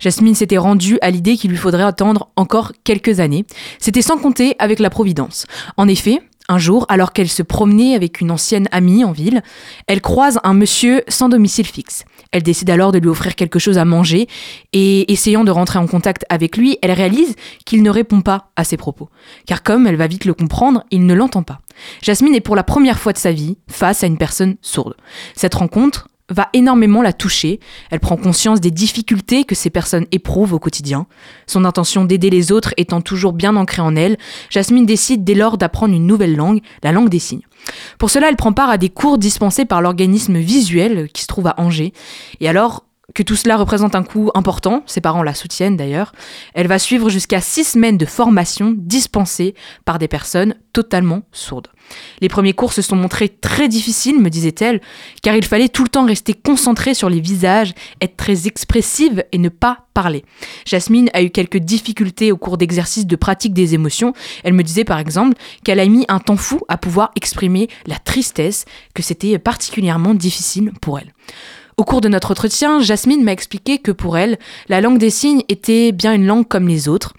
[0.00, 3.44] Jasmine s'était rendue à l'idée qu'il lui faudrait attendre encore quelques années.
[3.78, 5.46] C'était sans compter avec la Providence.
[5.76, 9.42] En effet, un jour, alors qu'elle se promenait avec une ancienne amie en ville,
[9.86, 12.04] elle croise un monsieur sans domicile fixe.
[12.32, 14.28] Elle décide alors de lui offrir quelque chose à manger
[14.72, 18.64] et essayant de rentrer en contact avec lui, elle réalise qu'il ne répond pas à
[18.64, 19.08] ses propos.
[19.46, 21.60] Car comme elle va vite le comprendre, il ne l'entend pas.
[22.02, 24.96] Jasmine est pour la première fois de sa vie face à une personne sourde.
[25.34, 27.60] Cette rencontre va énormément la toucher.
[27.90, 31.06] Elle prend conscience des difficultés que ces personnes éprouvent au quotidien.
[31.46, 34.16] Son intention d'aider les autres étant toujours bien ancrée en elle,
[34.50, 37.46] Jasmine décide dès lors d'apprendre une nouvelle langue, la langue des signes.
[37.98, 41.46] Pour cela, elle prend part à des cours dispensés par l'organisme visuel qui se trouve
[41.46, 41.92] à Angers.
[42.40, 42.84] Et alors,
[43.14, 46.12] que tout cela représente un coût important, ses parents la soutiennent d'ailleurs,
[46.54, 51.68] elle va suivre jusqu'à six semaines de formation dispensée par des personnes totalement sourdes.
[52.20, 54.80] Les premiers cours se sont montrés très difficiles, me disait-elle,
[55.22, 59.38] car il fallait tout le temps rester concentré sur les visages, être très expressive et
[59.38, 60.24] ne pas parler.
[60.66, 64.12] Jasmine a eu quelques difficultés au cours d'exercices de pratique des émotions.
[64.42, 67.98] Elle me disait par exemple qu'elle a mis un temps fou à pouvoir exprimer la
[67.98, 71.12] tristesse, que c'était particulièrement difficile pour elle.
[71.76, 75.42] Au cours de notre entretien, Jasmine m'a expliqué que pour elle, la langue des signes
[75.48, 77.14] était bien une langue comme les autres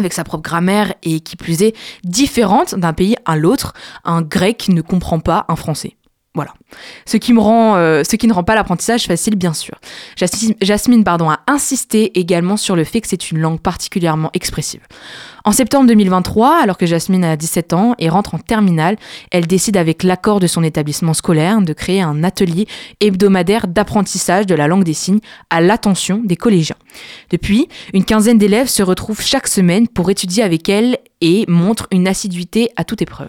[0.00, 3.74] avec sa propre grammaire et qui plus est différente d'un pays à l'autre.
[4.04, 5.96] Un grec ne comprend pas un français.
[6.34, 6.54] Voilà.
[7.12, 9.74] Euh, ce qui ne rend pas l'apprentissage facile, bien sûr.
[10.62, 14.80] Jasmine, pardon, a insisté également sur le fait que c'est une langue particulièrement expressive.
[15.44, 18.96] En septembre 2023, alors que Jasmine a 17 ans et rentre en terminale,
[19.32, 22.68] elle décide avec l'accord de son établissement scolaire de créer un atelier
[23.00, 26.76] hebdomadaire d'apprentissage de la langue des signes à l'attention des collégiens.
[27.30, 32.08] Depuis, une quinzaine d'élèves se retrouvent chaque semaine pour étudier avec elle et montrent une
[32.08, 33.28] assiduité à toute épreuve.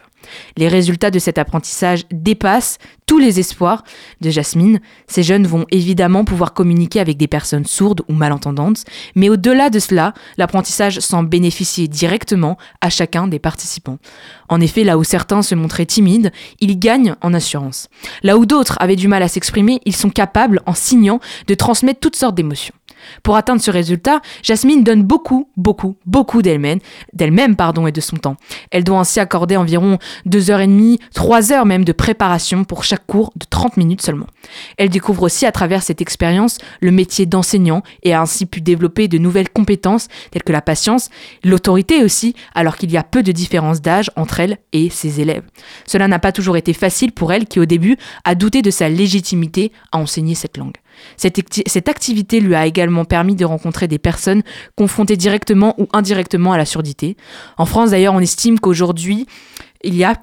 [0.57, 3.83] Les résultats de cet apprentissage dépassent tous les espoirs
[4.21, 4.79] de Jasmine.
[5.07, 9.79] Ces jeunes vont évidemment pouvoir communiquer avec des personnes sourdes ou malentendantes, mais au-delà de
[9.79, 13.97] cela, l'apprentissage semble bénéficier directement à chacun des participants.
[14.47, 17.89] En effet, là où certains se montraient timides, ils gagnent en assurance.
[18.23, 21.99] Là où d'autres avaient du mal à s'exprimer, ils sont capables, en signant, de transmettre
[21.99, 22.75] toutes sortes d'émotions.
[23.23, 26.79] Pour atteindre ce résultat, Jasmine donne beaucoup, beaucoup, beaucoup d'elle-même,
[27.13, 28.37] d'elle-même pardon, et de son temps.
[28.71, 33.45] Elle doit ainsi accorder environ 2h30, 3 heures même de préparation pour chaque cours de
[33.49, 34.27] 30 minutes seulement.
[34.77, 39.07] Elle découvre aussi à travers cette expérience le métier d'enseignant et a ainsi pu développer
[39.07, 41.09] de nouvelles compétences telles que la patience,
[41.43, 45.43] l'autorité aussi, alors qu'il y a peu de différence d'âge entre elle et ses élèves.
[45.85, 48.89] Cela n'a pas toujours été facile pour elle qui au début a douté de sa
[48.89, 50.77] légitimité à enseigner cette langue.
[51.17, 54.43] Cette, activité lui a également permis de rencontrer des personnes
[54.75, 57.17] confrontées directement ou indirectement à la surdité.
[57.57, 59.27] En France d'ailleurs, on estime qu'aujourd'hui,
[59.83, 60.15] il y a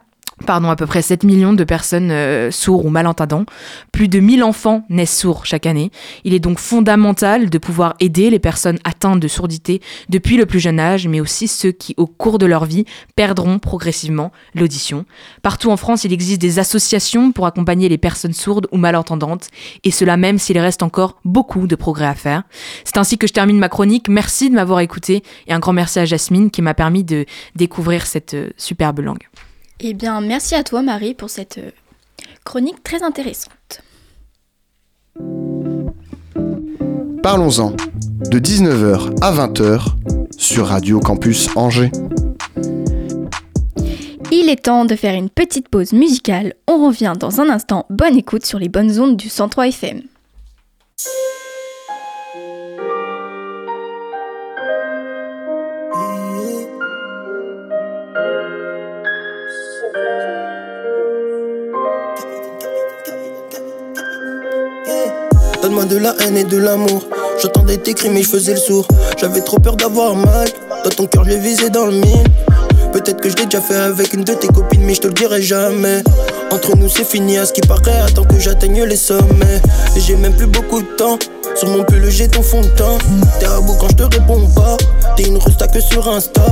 [0.46, 3.44] pardon, à peu près 7 millions de personnes euh, sourds ou malentendants.
[3.92, 5.90] Plus de 1000 enfants naissent sourds chaque année.
[6.24, 10.60] Il est donc fondamental de pouvoir aider les personnes atteintes de surdité depuis le plus
[10.60, 12.84] jeune âge, mais aussi ceux qui, au cours de leur vie,
[13.16, 15.04] perdront progressivement l'audition.
[15.42, 19.48] Partout en France, il existe des associations pour accompagner les personnes sourdes ou malentendantes,
[19.84, 22.42] et cela même s'il reste encore beaucoup de progrès à faire.
[22.84, 24.08] C'est ainsi que je termine ma chronique.
[24.08, 28.06] Merci de m'avoir écouté, et un grand merci à Jasmine qui m'a permis de découvrir
[28.06, 29.28] cette euh, superbe langue.
[29.80, 31.70] Eh bien, merci à toi Marie pour cette euh,
[32.44, 33.82] chronique très intéressante.
[37.22, 39.84] Parlons-en, de 19h à 20h
[40.36, 41.92] sur Radio Campus Angers.
[44.32, 46.54] Il est temps de faire une petite pause musicale.
[46.66, 47.86] On revient dans un instant.
[47.88, 50.02] Bonne écoute sur les bonnes ondes du 103 FM.
[65.86, 67.04] De la haine et de l'amour.
[67.40, 68.86] J'entendais tes cris mais je faisais le sourd.
[69.16, 70.48] J'avais trop peur d'avoir mal.
[70.84, 72.24] Dans ton cœur, je l'ai visé dans le mille.
[72.92, 75.14] Peut-être que je l'ai déjà fait avec une de tes copines, mais je te le
[75.14, 76.02] dirai jamais.
[76.50, 78.00] Entre nous, c'est fini à ce qui paraît.
[78.04, 79.62] Attends que j'atteigne les sommets.
[79.96, 81.18] Et j'ai même plus beaucoup de temps.
[81.54, 82.98] Sur mon pull, j'ai ton fond de teint.
[83.38, 84.76] T'es à bout quand je te réponds pas.
[85.16, 86.42] T'es une rusta que sur Insta.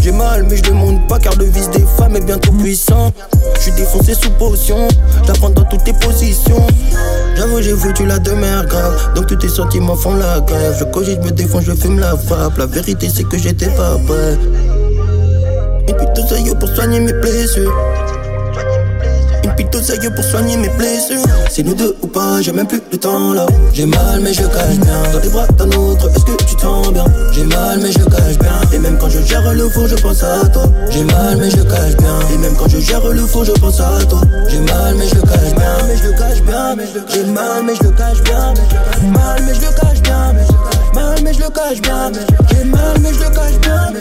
[0.00, 3.12] J'ai mal, mais je demande pas car le vice des femmes est bien trop puissant.
[3.64, 4.88] Je suis défoncé sous potion.
[5.24, 6.66] J'apprends dans toutes tes positions.
[7.36, 9.14] J'avoue, j'ai foutu la demeure grave.
[9.14, 10.74] Donc tous tes sentiments font la grève.
[10.80, 12.58] Je cogite, me défonce, je fume la frappe.
[12.58, 14.36] La vérité, c'est que j'étais pas prêt.
[15.86, 17.72] Et puis tout ça, pour soigner mes blessures.
[19.62, 21.22] Pito sérieux pour soigner mes blessures.
[21.48, 23.46] C'est nous deux ou pas, j'ai même plus de temps là.
[23.72, 25.12] J'ai mal, mais je cache bien.
[25.12, 27.98] Dans tes bras d'un autre, est-ce que tu te sens bien J'ai mal, mais je
[27.98, 28.60] cache bien.
[28.72, 30.64] Et même quand je gère le faux, je pense à toi.
[30.90, 32.18] J'ai mal, mais je cache bien.
[32.34, 34.20] Et même quand je gère le faux, je pense à toi.
[34.48, 35.76] J'ai mal, mais je le cache bien.
[35.86, 38.54] Mais je le cache bien, le J'ai mal, mais je le cache bien.
[39.12, 40.34] Mal, mais je le cache bien.
[40.94, 42.12] Mal, mais je le cache bien.
[42.50, 43.92] J'ai mal, mais je le cache bien.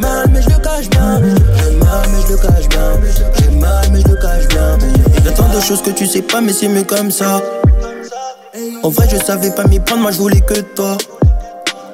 [0.00, 1.20] Mal, mais je le cache bien.
[1.58, 2.92] J'ai mal, mais je le cache bien.
[3.38, 5.01] J'ai mal, mais je le cache bien.
[5.22, 7.40] Il y a tant de choses que tu sais pas, mais c'est mieux comme ça.
[8.82, 10.98] En vrai, je savais pas m'y prendre, moi je voulais que toi.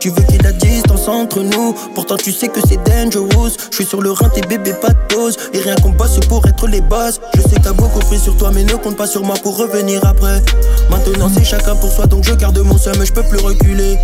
[0.00, 1.74] Tu veux qu'il y ait la distance entre nous.
[1.94, 3.50] Pourtant, tu sais que c'est dangerous.
[3.70, 5.36] Je suis sur le rein, tes bébés pas de pause.
[5.52, 7.20] Et rien qu'on bosse pour être les bases.
[7.34, 9.58] Je sais que t'as beaucoup pris sur toi, mais ne compte pas sur moi pour
[9.58, 10.42] revenir après.
[10.90, 13.98] Maintenant, c'est chacun pour soi, donc je garde mon seum, je peux plus reculer.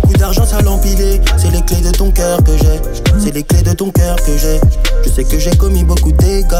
[0.00, 1.20] Beaucoup d'argent, ça l'empilé.
[1.36, 2.80] C'est les clés de ton cœur que j'ai.
[3.18, 4.60] C'est les clés de ton cœur que j'ai.
[5.04, 6.56] Je sais que j'ai commis beaucoup de dégâts.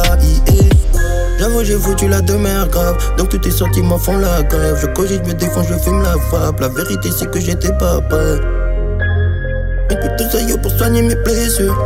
[1.38, 2.96] J'avoue, j'ai foutu la demeure grave.
[3.16, 4.78] Donc tous tes sentiments font la grève.
[4.80, 6.60] Je cogite, je me défends, je fume la vape.
[6.60, 8.40] La vérité, c'est que j'étais pas prêt.
[9.90, 11.82] Une putain de pour soigner mes blessures.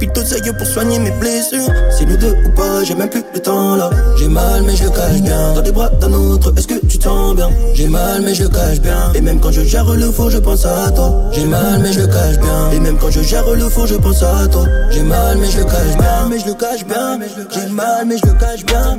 [0.00, 1.68] Pito sérieux pour soigner mes blessures.
[1.90, 3.90] C'est nous deux ou pas, j'ai même plus le temps là.
[4.18, 5.52] J'ai mal, mais je le cache bien.
[5.52, 8.48] Dans tes bras d'un autre, est-ce que tu sens bien J'ai mal, mais je le
[8.48, 9.12] cache bien.
[9.14, 11.30] Et même quand je gère le four, je pense à toi.
[11.32, 12.70] J'ai mal, mais je le cache bien.
[12.72, 14.64] Et même quand je gère le four, je pense à toi.
[14.90, 16.28] J'ai mal, mais je le cache bien.
[16.30, 17.18] Mais je le cache bien.
[17.52, 18.96] J'ai mal, mais je le cache bien.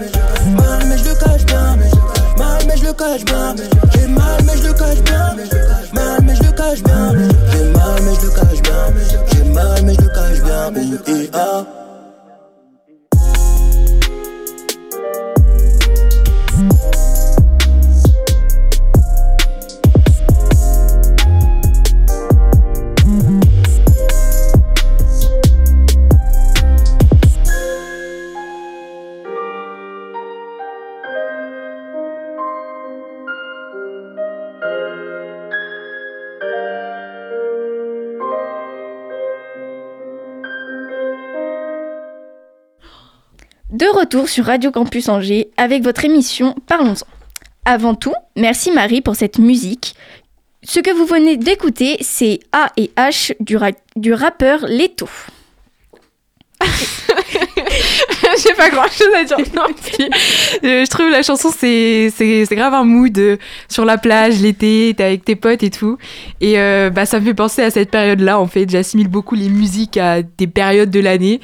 [0.56, 1.78] Mal, mais je le cache bien.
[2.38, 3.56] Mal, mais je le cache bien.
[3.96, 5.36] J'ai mal, mais je le cache bien.
[5.94, 7.12] Mal, mais je le cache bien.
[7.52, 9.31] J'ai mal, mais je le cache bien.
[9.54, 10.72] Mal, mais je cache bien.
[11.08, 11.81] Et
[43.82, 47.08] De retour sur Radio Campus Angers avec votre émission Parlons-en.
[47.66, 49.96] Avant tout, merci Marie pour cette musique.
[50.64, 55.10] Ce que vous venez d'écouter, c'est A et H du, ra- du rappeur Leto.
[58.44, 59.38] J'ai pas grand chose à dire.
[59.56, 60.04] Non, si.
[60.04, 65.04] Euh, je trouve la chanson, c'est grave un mood euh, sur la plage, l'été, t'es
[65.04, 65.98] avec tes potes et tout.
[66.40, 68.70] Et euh, bah, ça me fait penser à cette période-là, en fait.
[68.70, 71.42] J'assimile beaucoup les musiques à des périodes de l'année.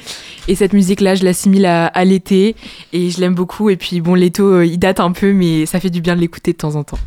[0.48, 2.56] Et cette musique-là, je l'assimile à, à l'été.
[2.92, 3.68] Et je l'aime beaucoup.
[3.70, 6.52] Et puis, bon, euh, il date un peu, mais ça fait du bien de l'écouter
[6.52, 6.98] de temps en temps.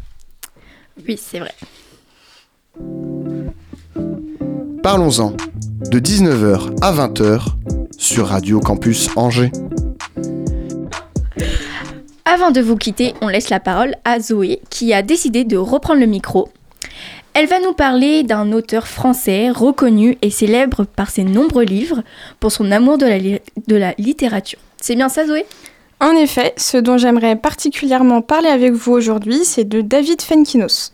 [1.08, 1.54] Oui, c'est vrai.
[4.84, 5.32] Parlons-en,
[5.92, 7.42] de 19h à 20h
[8.02, 9.52] sur Radio Campus Angers.
[12.26, 16.00] Avant de vous quitter, on laisse la parole à Zoé qui a décidé de reprendre
[16.00, 16.50] le micro.
[17.36, 22.02] Elle va nous parler d'un auteur français reconnu et célèbre par ses nombreux livres
[22.40, 24.60] pour son amour de la, li- de la littérature.
[24.82, 25.46] C'est bien ça Zoé?
[26.00, 30.92] En effet, ce dont j'aimerais particulièrement parler avec vous aujourd'hui, c'est de David Fenkinos.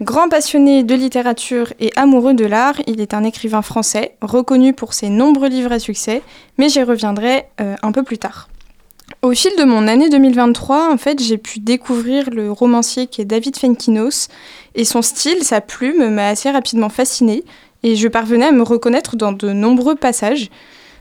[0.00, 4.94] Grand passionné de littérature et amoureux de l'art, il est un écrivain français, reconnu pour
[4.94, 6.22] ses nombreux livres à succès,
[6.56, 8.48] mais j'y reviendrai euh, un peu plus tard.
[9.22, 13.24] Au fil de mon année 2023, en fait, j'ai pu découvrir le romancier qui est
[13.24, 14.28] David Fenkinos,
[14.76, 17.42] et son style, sa plume, m'a assez rapidement fascinée,
[17.82, 20.48] et je parvenais à me reconnaître dans de nombreux passages.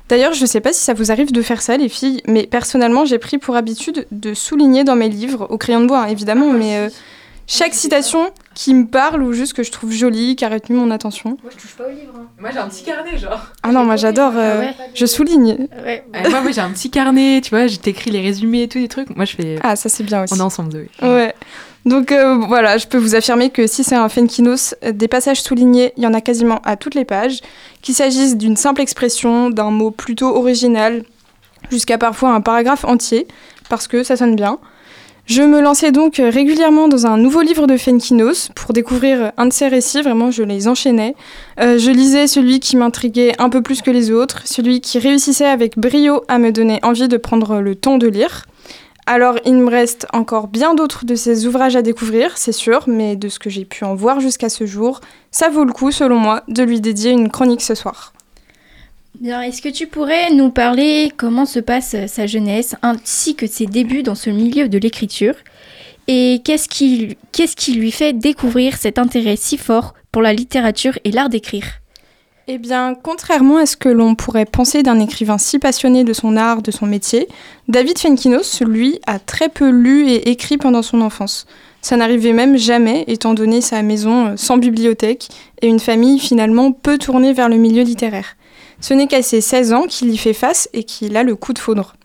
[0.10, 2.48] D'ailleurs, je ne sais pas si ça vous arrive de faire ça, les filles, mais
[2.48, 6.08] personnellement, j'ai pris pour habitude de souligner dans mes livres, au crayon de bois hein,
[6.08, 6.90] évidemment, mais euh,
[7.48, 10.92] chaque citation qui me parle ou juste que je trouve jolie, qui a retenu mon
[10.92, 11.38] attention.
[11.42, 12.14] Moi, je touche pas au livre.
[12.40, 13.40] Moi, j'ai un petit carnet, genre.
[13.64, 14.76] Ah non, moi j'adore, euh, Ah ouais.
[14.94, 15.68] je souligne.
[15.86, 16.04] Ouais.
[16.30, 18.88] moi, moi, j'ai un petit carnet, tu vois, je t'écris les résumés et tout, des
[18.88, 19.16] trucs.
[19.16, 19.56] Moi, je fais.
[19.64, 20.34] Ah, ça c'est bien aussi.
[20.34, 20.90] On est ensemble, Zoé.
[21.02, 21.34] Ouais.
[21.86, 25.94] Donc euh, voilà, je peux vous affirmer que si c'est un Fenkinos, des passages soulignés,
[25.96, 27.40] il y en a quasiment à toutes les pages,
[27.82, 31.04] qu'il s'agisse d'une simple expression, d'un mot plutôt original,
[31.72, 33.26] jusqu'à parfois un paragraphe entier,
[33.70, 34.60] parce que ça sonne bien.
[35.28, 39.48] Je me lançais donc euh, régulièrement dans un nouveau livre de Fenkinos pour découvrir un
[39.48, 41.16] de ses récits, vraiment je les enchaînais.
[41.60, 45.46] Euh, je lisais celui qui m'intriguait un peu plus que les autres, celui qui réussissait
[45.46, 48.46] avec brio à me donner envie de prendre le temps de lire.
[49.06, 53.18] Alors, il me reste encore bien d'autres de ces ouvrages à découvrir, c'est sûr, mais
[53.18, 56.16] de ce que j'ai pu en voir jusqu'à ce jour, ça vaut le coup, selon
[56.16, 58.14] moi, de lui dédier une chronique ce soir.
[59.24, 64.04] Est-ce que tu pourrais nous parler comment se passe sa jeunesse ainsi que ses débuts
[64.04, 65.34] dans ce milieu de l'écriture?
[66.08, 71.00] Et qu'est-ce qui, qu'est-ce qui lui fait découvrir cet intérêt si fort pour la littérature
[71.04, 71.66] et l'art d'écrire?
[72.48, 76.38] Eh bien, contrairement à ce que l'on pourrait penser d'un écrivain si passionné de son
[76.38, 77.28] art, de son métier,
[77.68, 81.46] David Fenkinos, lui, a très peu lu et écrit pendant son enfance.
[81.82, 85.28] Ça n'arrivait même jamais, étant donné sa maison euh, sans bibliothèque
[85.62, 88.37] et une famille finalement peu tournée vers le milieu littéraire.
[88.80, 91.54] Ce n'est qu'à ses 16 ans qu'il y fait face et qu'il a le coup
[91.54, 91.96] de foudre.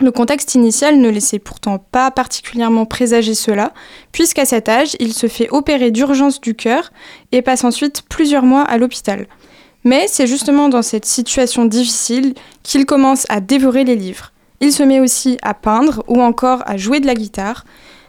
[0.00, 3.72] Le contexte initial ne laissait pourtant pas particulièrement présager cela,
[4.10, 6.90] puisqu'à cet âge, il se fait opérer d'urgence du cœur
[7.30, 9.28] et passe ensuite plusieurs mois à l'hôpital.
[9.84, 12.34] Mais c'est justement dans cette situation difficile
[12.64, 14.32] qu'il commence à dévorer les livres.
[14.60, 17.64] Il se met aussi à peindre ou encore à jouer de la guitare.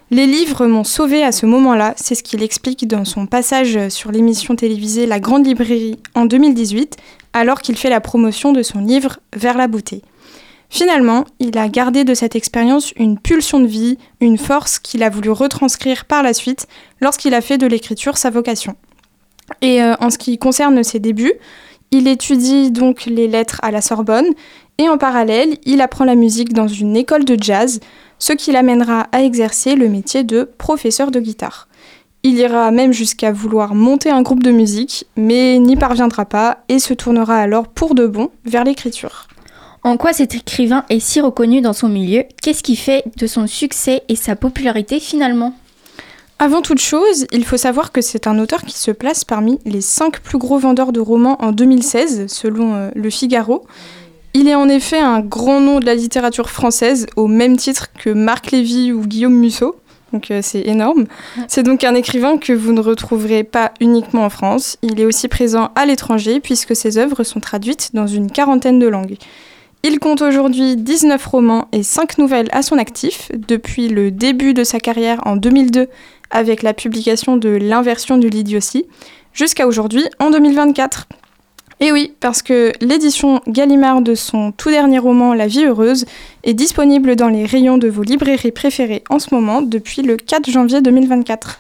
[0.10, 4.12] Les livres m'ont sauvé à ce moment-là, c'est ce qu'il explique dans son passage sur
[4.12, 6.96] l'émission télévisée La Grande Librairie en 2018,
[7.36, 10.02] alors qu'il fait la promotion de son livre Vers la beauté.
[10.70, 15.10] Finalement, il a gardé de cette expérience une pulsion de vie, une force qu'il a
[15.10, 16.66] voulu retranscrire par la suite
[17.02, 18.76] lorsqu'il a fait de l'écriture sa vocation.
[19.62, 21.34] Et euh, en ce qui concerne ses débuts,
[21.92, 24.34] il étudie donc les lettres à la Sorbonne
[24.78, 27.80] et en parallèle, il apprend la musique dans une école de jazz,
[28.18, 31.68] ce qui l'amènera à exercer le métier de professeur de guitare.
[32.28, 36.80] Il ira même jusqu'à vouloir monter un groupe de musique, mais n'y parviendra pas et
[36.80, 39.28] se tournera alors pour de bon vers l'écriture.
[39.84, 42.24] En quoi cet écrivain est si reconnu dans son milieu?
[42.42, 45.54] Qu'est-ce qui fait de son succès et sa popularité finalement?
[46.40, 49.82] Avant toute chose, il faut savoir que c'est un auteur qui se place parmi les
[49.82, 53.68] 5 plus gros vendeurs de romans en 2016, selon euh, Le Figaro.
[54.34, 58.10] Il est en effet un grand nom de la littérature française, au même titre que
[58.10, 59.76] Marc Lévy ou Guillaume Musso.
[60.14, 61.06] Donc euh, c'est énorme.
[61.48, 64.78] C'est donc un écrivain que vous ne retrouverez pas uniquement en France.
[64.82, 68.88] Il est aussi présent à l'étranger puisque ses œuvres sont traduites dans une quarantaine de
[68.88, 69.18] langues.
[69.84, 74.64] Il compte aujourd'hui 19 romans et 5 nouvelles à son actif depuis le début de
[74.64, 75.90] sa carrière en 2002
[76.32, 78.86] avec la publication de L'inversion de l'idiotie
[79.34, 81.08] jusqu'à aujourd'hui en 2024.
[81.82, 86.06] Et oui, parce que l'édition Gallimard de son tout dernier roman La vie heureuse
[86.44, 90.50] est disponible dans les rayons de vos librairies préférées en ce moment depuis le 4
[90.50, 91.60] janvier 2024.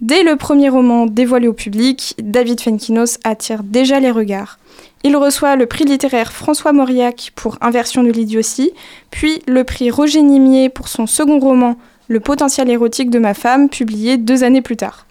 [0.00, 4.58] Dès le premier roman dévoilé au public, David Fenkinos attire déjà les regards.
[5.02, 8.72] Il reçoit le prix littéraire François Mauriac pour Inversion de l'idiotie,
[9.10, 11.76] puis le prix Roger Nimier pour son second roman
[12.08, 15.06] Le potentiel érotique de ma femme, publié deux années plus tard.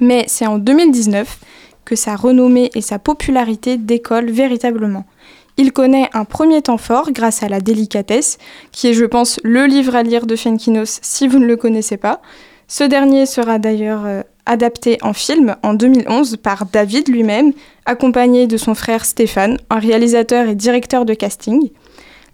[0.00, 1.38] Mais c'est en 2019
[1.86, 5.06] que sa renommée et sa popularité décollent véritablement.
[5.56, 8.36] Il connaît un premier temps fort grâce à La délicatesse,
[8.72, 11.96] qui est, je pense, le livre à lire de Fenkinos si vous ne le connaissez
[11.96, 12.20] pas.
[12.68, 17.52] Ce dernier sera d'ailleurs euh, adapté en film en 2011 par David lui-même,
[17.86, 21.70] accompagné de son frère Stéphane, un réalisateur et directeur de casting.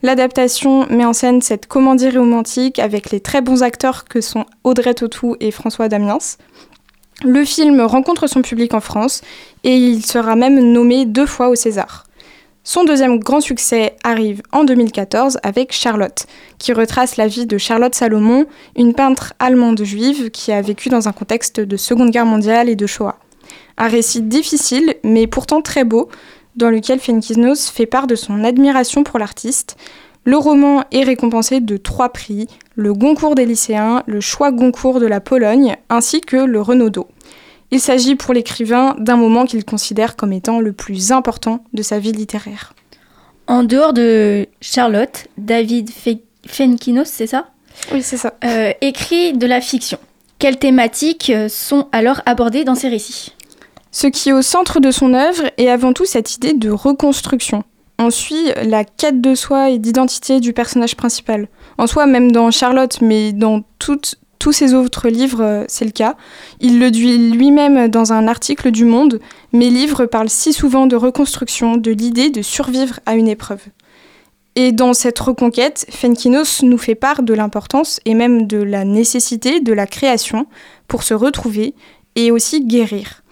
[0.03, 4.95] L'adaptation met en scène cette comédie romantique avec les très bons acteurs que sont Audrey
[4.95, 6.19] Tautou et François Damiens.
[7.25, 9.21] Le film rencontre son public en France
[9.63, 12.07] et il sera même nommé deux fois au César.
[12.65, 16.27] Son deuxième grand succès arrive en 2014 avec Charlotte,
[16.59, 18.47] qui retrace la vie de Charlotte Salomon,
[18.77, 22.77] une peintre allemande juive qui a vécu dans un contexte de Seconde Guerre mondiale et
[22.77, 23.19] de Shoah.
[23.79, 26.09] Un récit difficile, mais pourtant très beau,
[26.55, 29.77] dans lequel Fenkinos fait part de son admiration pour l'artiste.
[30.25, 32.47] Le roman est récompensé de trois prix,
[32.77, 37.09] le Goncourt des lycéens, le Choix Goncourt de la Pologne, ainsi que le Renaudot.
[37.73, 41.99] Il s'agit pour l'écrivain d'un moment qu'il considère comme étant le plus important de sa
[41.99, 42.75] vie littéraire.
[43.49, 45.91] En dehors de Charlotte, David
[46.47, 47.49] Fenkinos, c'est ça?
[47.93, 48.35] Oui, c'est ça.
[48.45, 49.99] Euh, écrit de la fiction.
[50.39, 53.33] Quelles thématiques euh, sont alors abordées dans ses récits?
[53.91, 57.65] Ce qui est au centre de son œuvre est avant tout cette idée de reconstruction.
[58.05, 61.47] On suit la quête de soi et d'identité du personnage principal.
[61.79, 66.17] En soi, même dans Charlotte, mais dans tous ses autres livres, euh, c'est le cas.
[66.59, 69.21] Il le dit lui-même dans un article du Monde.
[69.53, 73.63] Mes livres parlent si souvent de reconstruction, de l'idée de survivre à une épreuve.
[74.57, 79.61] Et dans cette reconquête, Fenkinos nous fait part de l'importance et même de la nécessité
[79.61, 80.47] de la création
[80.89, 81.77] pour se retrouver
[82.17, 83.23] et aussi guérir.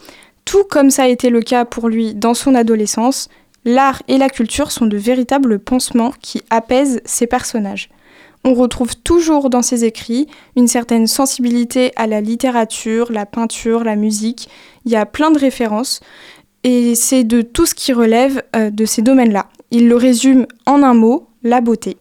[0.45, 3.29] Tout comme ça a été le cas pour lui dans son adolescence,
[3.65, 7.91] l'art et la culture sont de véritables pansements qui apaisent ses personnages
[8.45, 13.97] on retrouve toujours dans ses écrits une certaine sensibilité à la littérature, la peinture, la
[13.97, 14.49] musique.
[14.85, 16.01] Il y a plein de références
[16.65, 19.47] et c'est de tout ce qui relève euh, de ces domaines-là.
[19.71, 21.97] Il le résume en un mot, la beauté.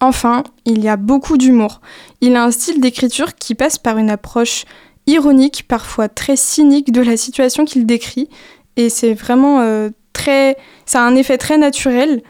[0.00, 1.80] Enfin, il y a beaucoup d'humour.
[2.20, 4.64] Il a un style d'écriture qui passe par une approche
[5.06, 8.28] ironique, parfois très cynique de la situation qu'il décrit.
[8.76, 9.88] Et c'est vraiment euh,
[10.26, 10.56] très...
[10.86, 12.22] Ça a un effet très naturel.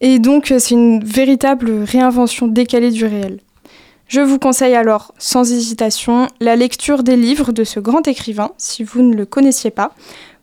[0.00, 3.40] Et donc, euh, c'est une véritable réinvention décalée du réel.
[4.08, 8.84] Je vous conseille alors, sans hésitation, la lecture des livres de ce grand écrivain, si
[8.84, 9.92] vous ne le connaissiez pas.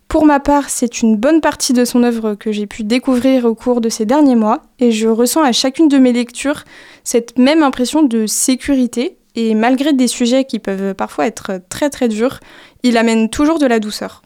[0.08, 3.54] Pour ma part, c'est une bonne partie de son œuvre que j'ai pu découvrir au
[3.54, 6.64] cours de ces derniers mois, et je ressens à chacune de mes lectures
[7.04, 12.08] cette même impression de sécurité, et malgré des sujets qui peuvent parfois être très très
[12.08, 12.40] durs,
[12.82, 14.22] il amène toujours de la douceur.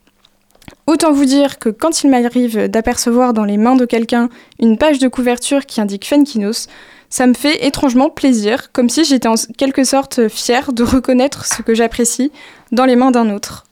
[0.86, 4.28] Autant vous dire que quand il m'arrive d'apercevoir dans les mains de quelqu'un
[4.60, 6.68] une page de couverture qui indique Fenkinos,
[7.10, 11.62] ça me fait étrangement plaisir, comme si j'étais en quelque sorte fière de reconnaître ce
[11.62, 12.30] que j'apprécie
[12.70, 13.64] dans les mains d'un autre.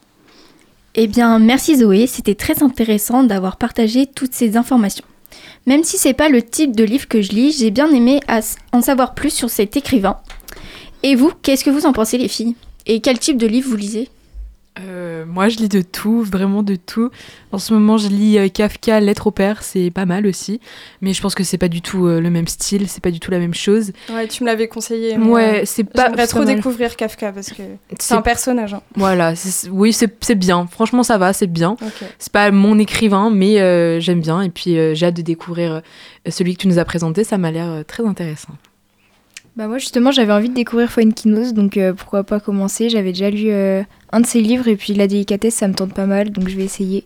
[0.97, 5.05] Eh bien, merci Zoé, c'était très intéressant d'avoir partagé toutes ces informations.
[5.67, 8.21] Même si c'est pas le type de livre que je lis, j'ai bien aimé
[8.73, 10.19] en savoir plus sur cet écrivain.
[11.03, 12.55] Et vous, qu'est-ce que vous en pensez les filles?
[12.87, 14.09] Et quel type de livre vous lisez?
[14.81, 17.11] Euh, moi, je lis de tout, vraiment de tout.
[17.53, 20.61] En ce moment, je lis euh, Kafka, Lettre au père, c'est pas mal aussi.
[21.01, 23.21] Mais je pense que c'est pas du tout euh, le même style, c'est pas du
[23.21, 23.93] tout la même chose.
[24.13, 25.17] Ouais, tu me l'avais conseillé.
[25.17, 26.07] Ouais, c'est pas.
[26.07, 26.57] J'aimerais trop mal.
[26.57, 27.63] découvrir Kafka parce que
[28.01, 28.75] c'est un personnage.
[28.75, 28.83] hein.
[28.97, 29.35] Voilà,
[29.71, 30.67] oui, c'est c'est bien.
[30.67, 31.77] Franchement, ça va, c'est bien.
[31.81, 32.05] Ok.
[32.19, 34.43] C'est pas mon écrivain, mais j'aime bien.
[34.43, 35.83] Et puis, j'ai hâte de découvrir
[36.29, 37.23] celui que tu nous as présenté.
[37.23, 38.55] Ça m'a l'air très intéressant.
[39.57, 42.91] Bah moi justement j'avais envie de découvrir Fuenquinos donc euh, pourquoi pas commencer.
[42.91, 45.95] J'avais déjà lu euh, un de ses livres et puis la délicatesse ça me tente
[45.95, 47.05] pas mal donc je vais essayer.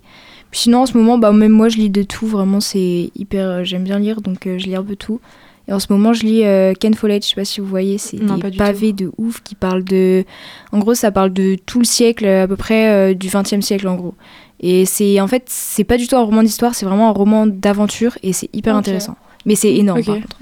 [0.51, 3.46] Puis sinon en ce moment bah même moi je lis de tout vraiment c'est hyper
[3.49, 5.20] euh, j'aime bien lire donc euh, je lis un peu tout.
[5.68, 7.99] Et en ce moment je lis euh, Ken Follett je sais pas si vous voyez
[7.99, 10.24] c'est des pavés de ouf qui parlent de
[10.72, 13.86] en gros ça parle de tout le siècle à peu près euh, du 20e siècle
[13.86, 14.14] en gros.
[14.61, 17.46] Et c'est en fait c'est pas du tout un roman d'histoire c'est vraiment un roman
[17.46, 19.16] d'aventure et c'est hyper intéressant.
[19.44, 20.36] Mais c'est énorme par contre.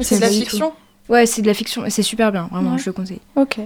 [0.00, 0.72] C'est de la fiction?
[1.08, 2.78] Ouais c'est de la fiction c'est super bien vraiment Ouais.
[2.78, 3.20] je le conseille.
[3.36, 3.58] Ok.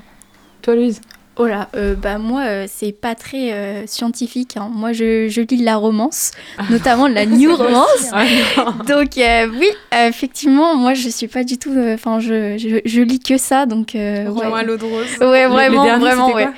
[0.62, 1.00] Toi, Louise?
[1.40, 4.56] Oh là, euh, bah moi, euh, c'est pas très euh, scientifique.
[4.56, 4.68] hein.
[4.74, 6.32] Moi, je, je lis la romance,
[6.70, 8.10] notamment la new romance.
[8.88, 11.70] Donc euh, oui, effectivement, moi, je suis pas du tout.
[11.70, 14.64] euh, Enfin, je, je, je lis que ça, donc euh, Vraiment à ouais.
[14.64, 15.06] l'eau de rose.
[15.20, 16.48] Ouais, vraiment, vraiment, ouais.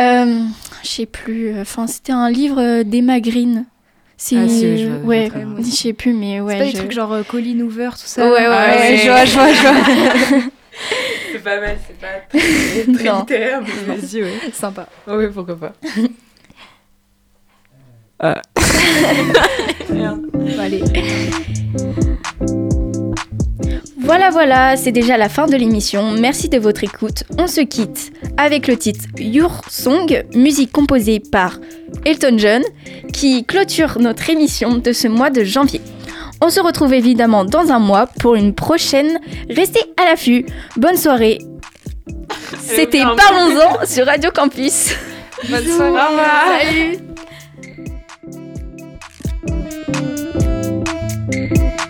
[0.00, 0.40] Euh,
[0.82, 1.60] je sais plus.
[1.60, 3.66] Enfin, c'était un livre d'Emma Green.
[4.26, 6.54] C'est Ah, si, oui, je vois- je vois ouais, je sais plus, mais ouais.
[6.54, 8.96] c'est pas des trucs genre euh, Colin Hoover, tout ça Ouais, ouais, Ah, ouais, ouais.
[8.96, 9.74] je vois, je vois, je vois.
[11.32, 12.40] C'est pas mal, c'est pas très,
[12.94, 13.18] très Non.
[13.18, 14.32] littéraire, mais vas-y, ouais.
[14.54, 14.88] Sympa.
[15.08, 15.72] oui, pourquoi pas.
[20.58, 20.82] allez.
[23.98, 26.12] Voilà, voilà, c'est déjà la fin de l'émission.
[26.12, 27.24] Merci de votre écoute.
[27.38, 31.58] On se quitte avec le titre Your Song, musique composée par
[32.04, 32.62] Elton John,
[33.12, 35.80] qui clôture notre émission de ce mois de janvier.
[36.40, 39.18] On se retrouve évidemment dans un mois pour une prochaine.
[39.48, 40.44] Restez à l'affût.
[40.76, 41.38] Bonne soirée.
[42.60, 43.02] C'était.
[43.02, 44.94] Parlons-en sur Radio Campus.
[45.48, 46.98] Bonne soirée.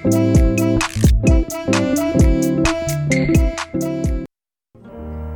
[0.04, 0.33] Salut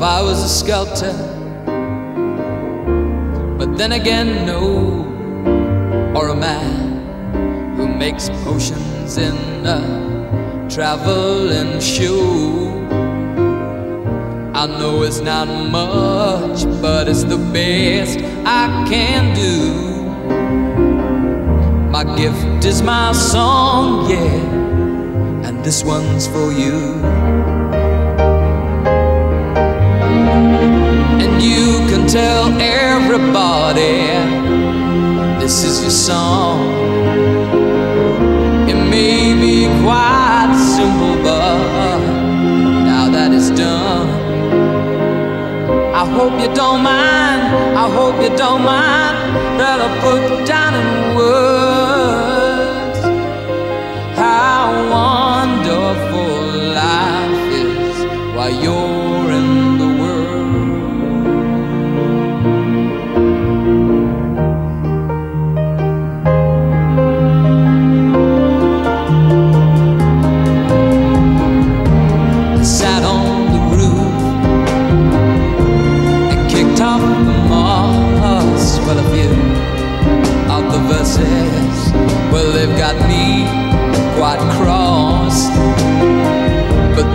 [0.00, 1.12] If I was a sculptor,
[3.58, 5.04] but then again, no,
[6.18, 9.36] or a man who makes potions in
[9.66, 12.88] a traveling shoe.
[14.54, 20.00] I know it's not much, but it's the best I can do.
[21.90, 27.19] My gift is my song, yeah, and this one's for you.
[31.22, 34.08] And you can tell everybody
[35.40, 36.58] this is your song.
[38.68, 41.98] It may be quite simple, but
[42.90, 44.08] now that it's done,
[45.94, 47.42] I hope you don't mind.
[47.76, 49.16] I hope you don't mind
[49.60, 50.69] that I put down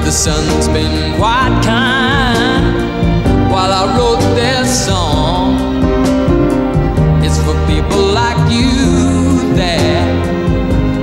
[0.05, 2.75] the sun's been quite kind
[3.51, 5.55] while I wrote this song.
[7.25, 10.05] It's for people like you that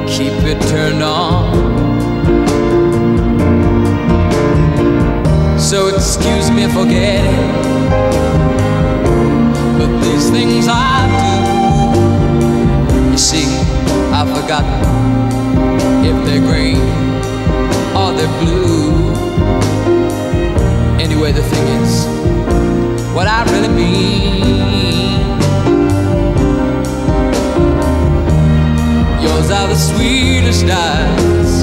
[0.08, 1.50] keep it turned on.
[5.58, 7.50] So excuse me for getting,
[9.78, 13.10] but these things I do.
[13.10, 13.48] You see,
[14.12, 14.78] I've forgotten
[16.06, 16.78] if they're green
[17.96, 18.81] or they're blue
[21.22, 22.04] way the thing is
[23.14, 25.20] what I really mean.
[29.22, 31.62] Yours are the sweetest eyes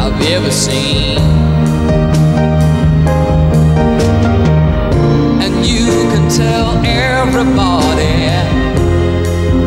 [0.00, 1.18] I've ever seen.
[5.44, 8.16] And you can tell everybody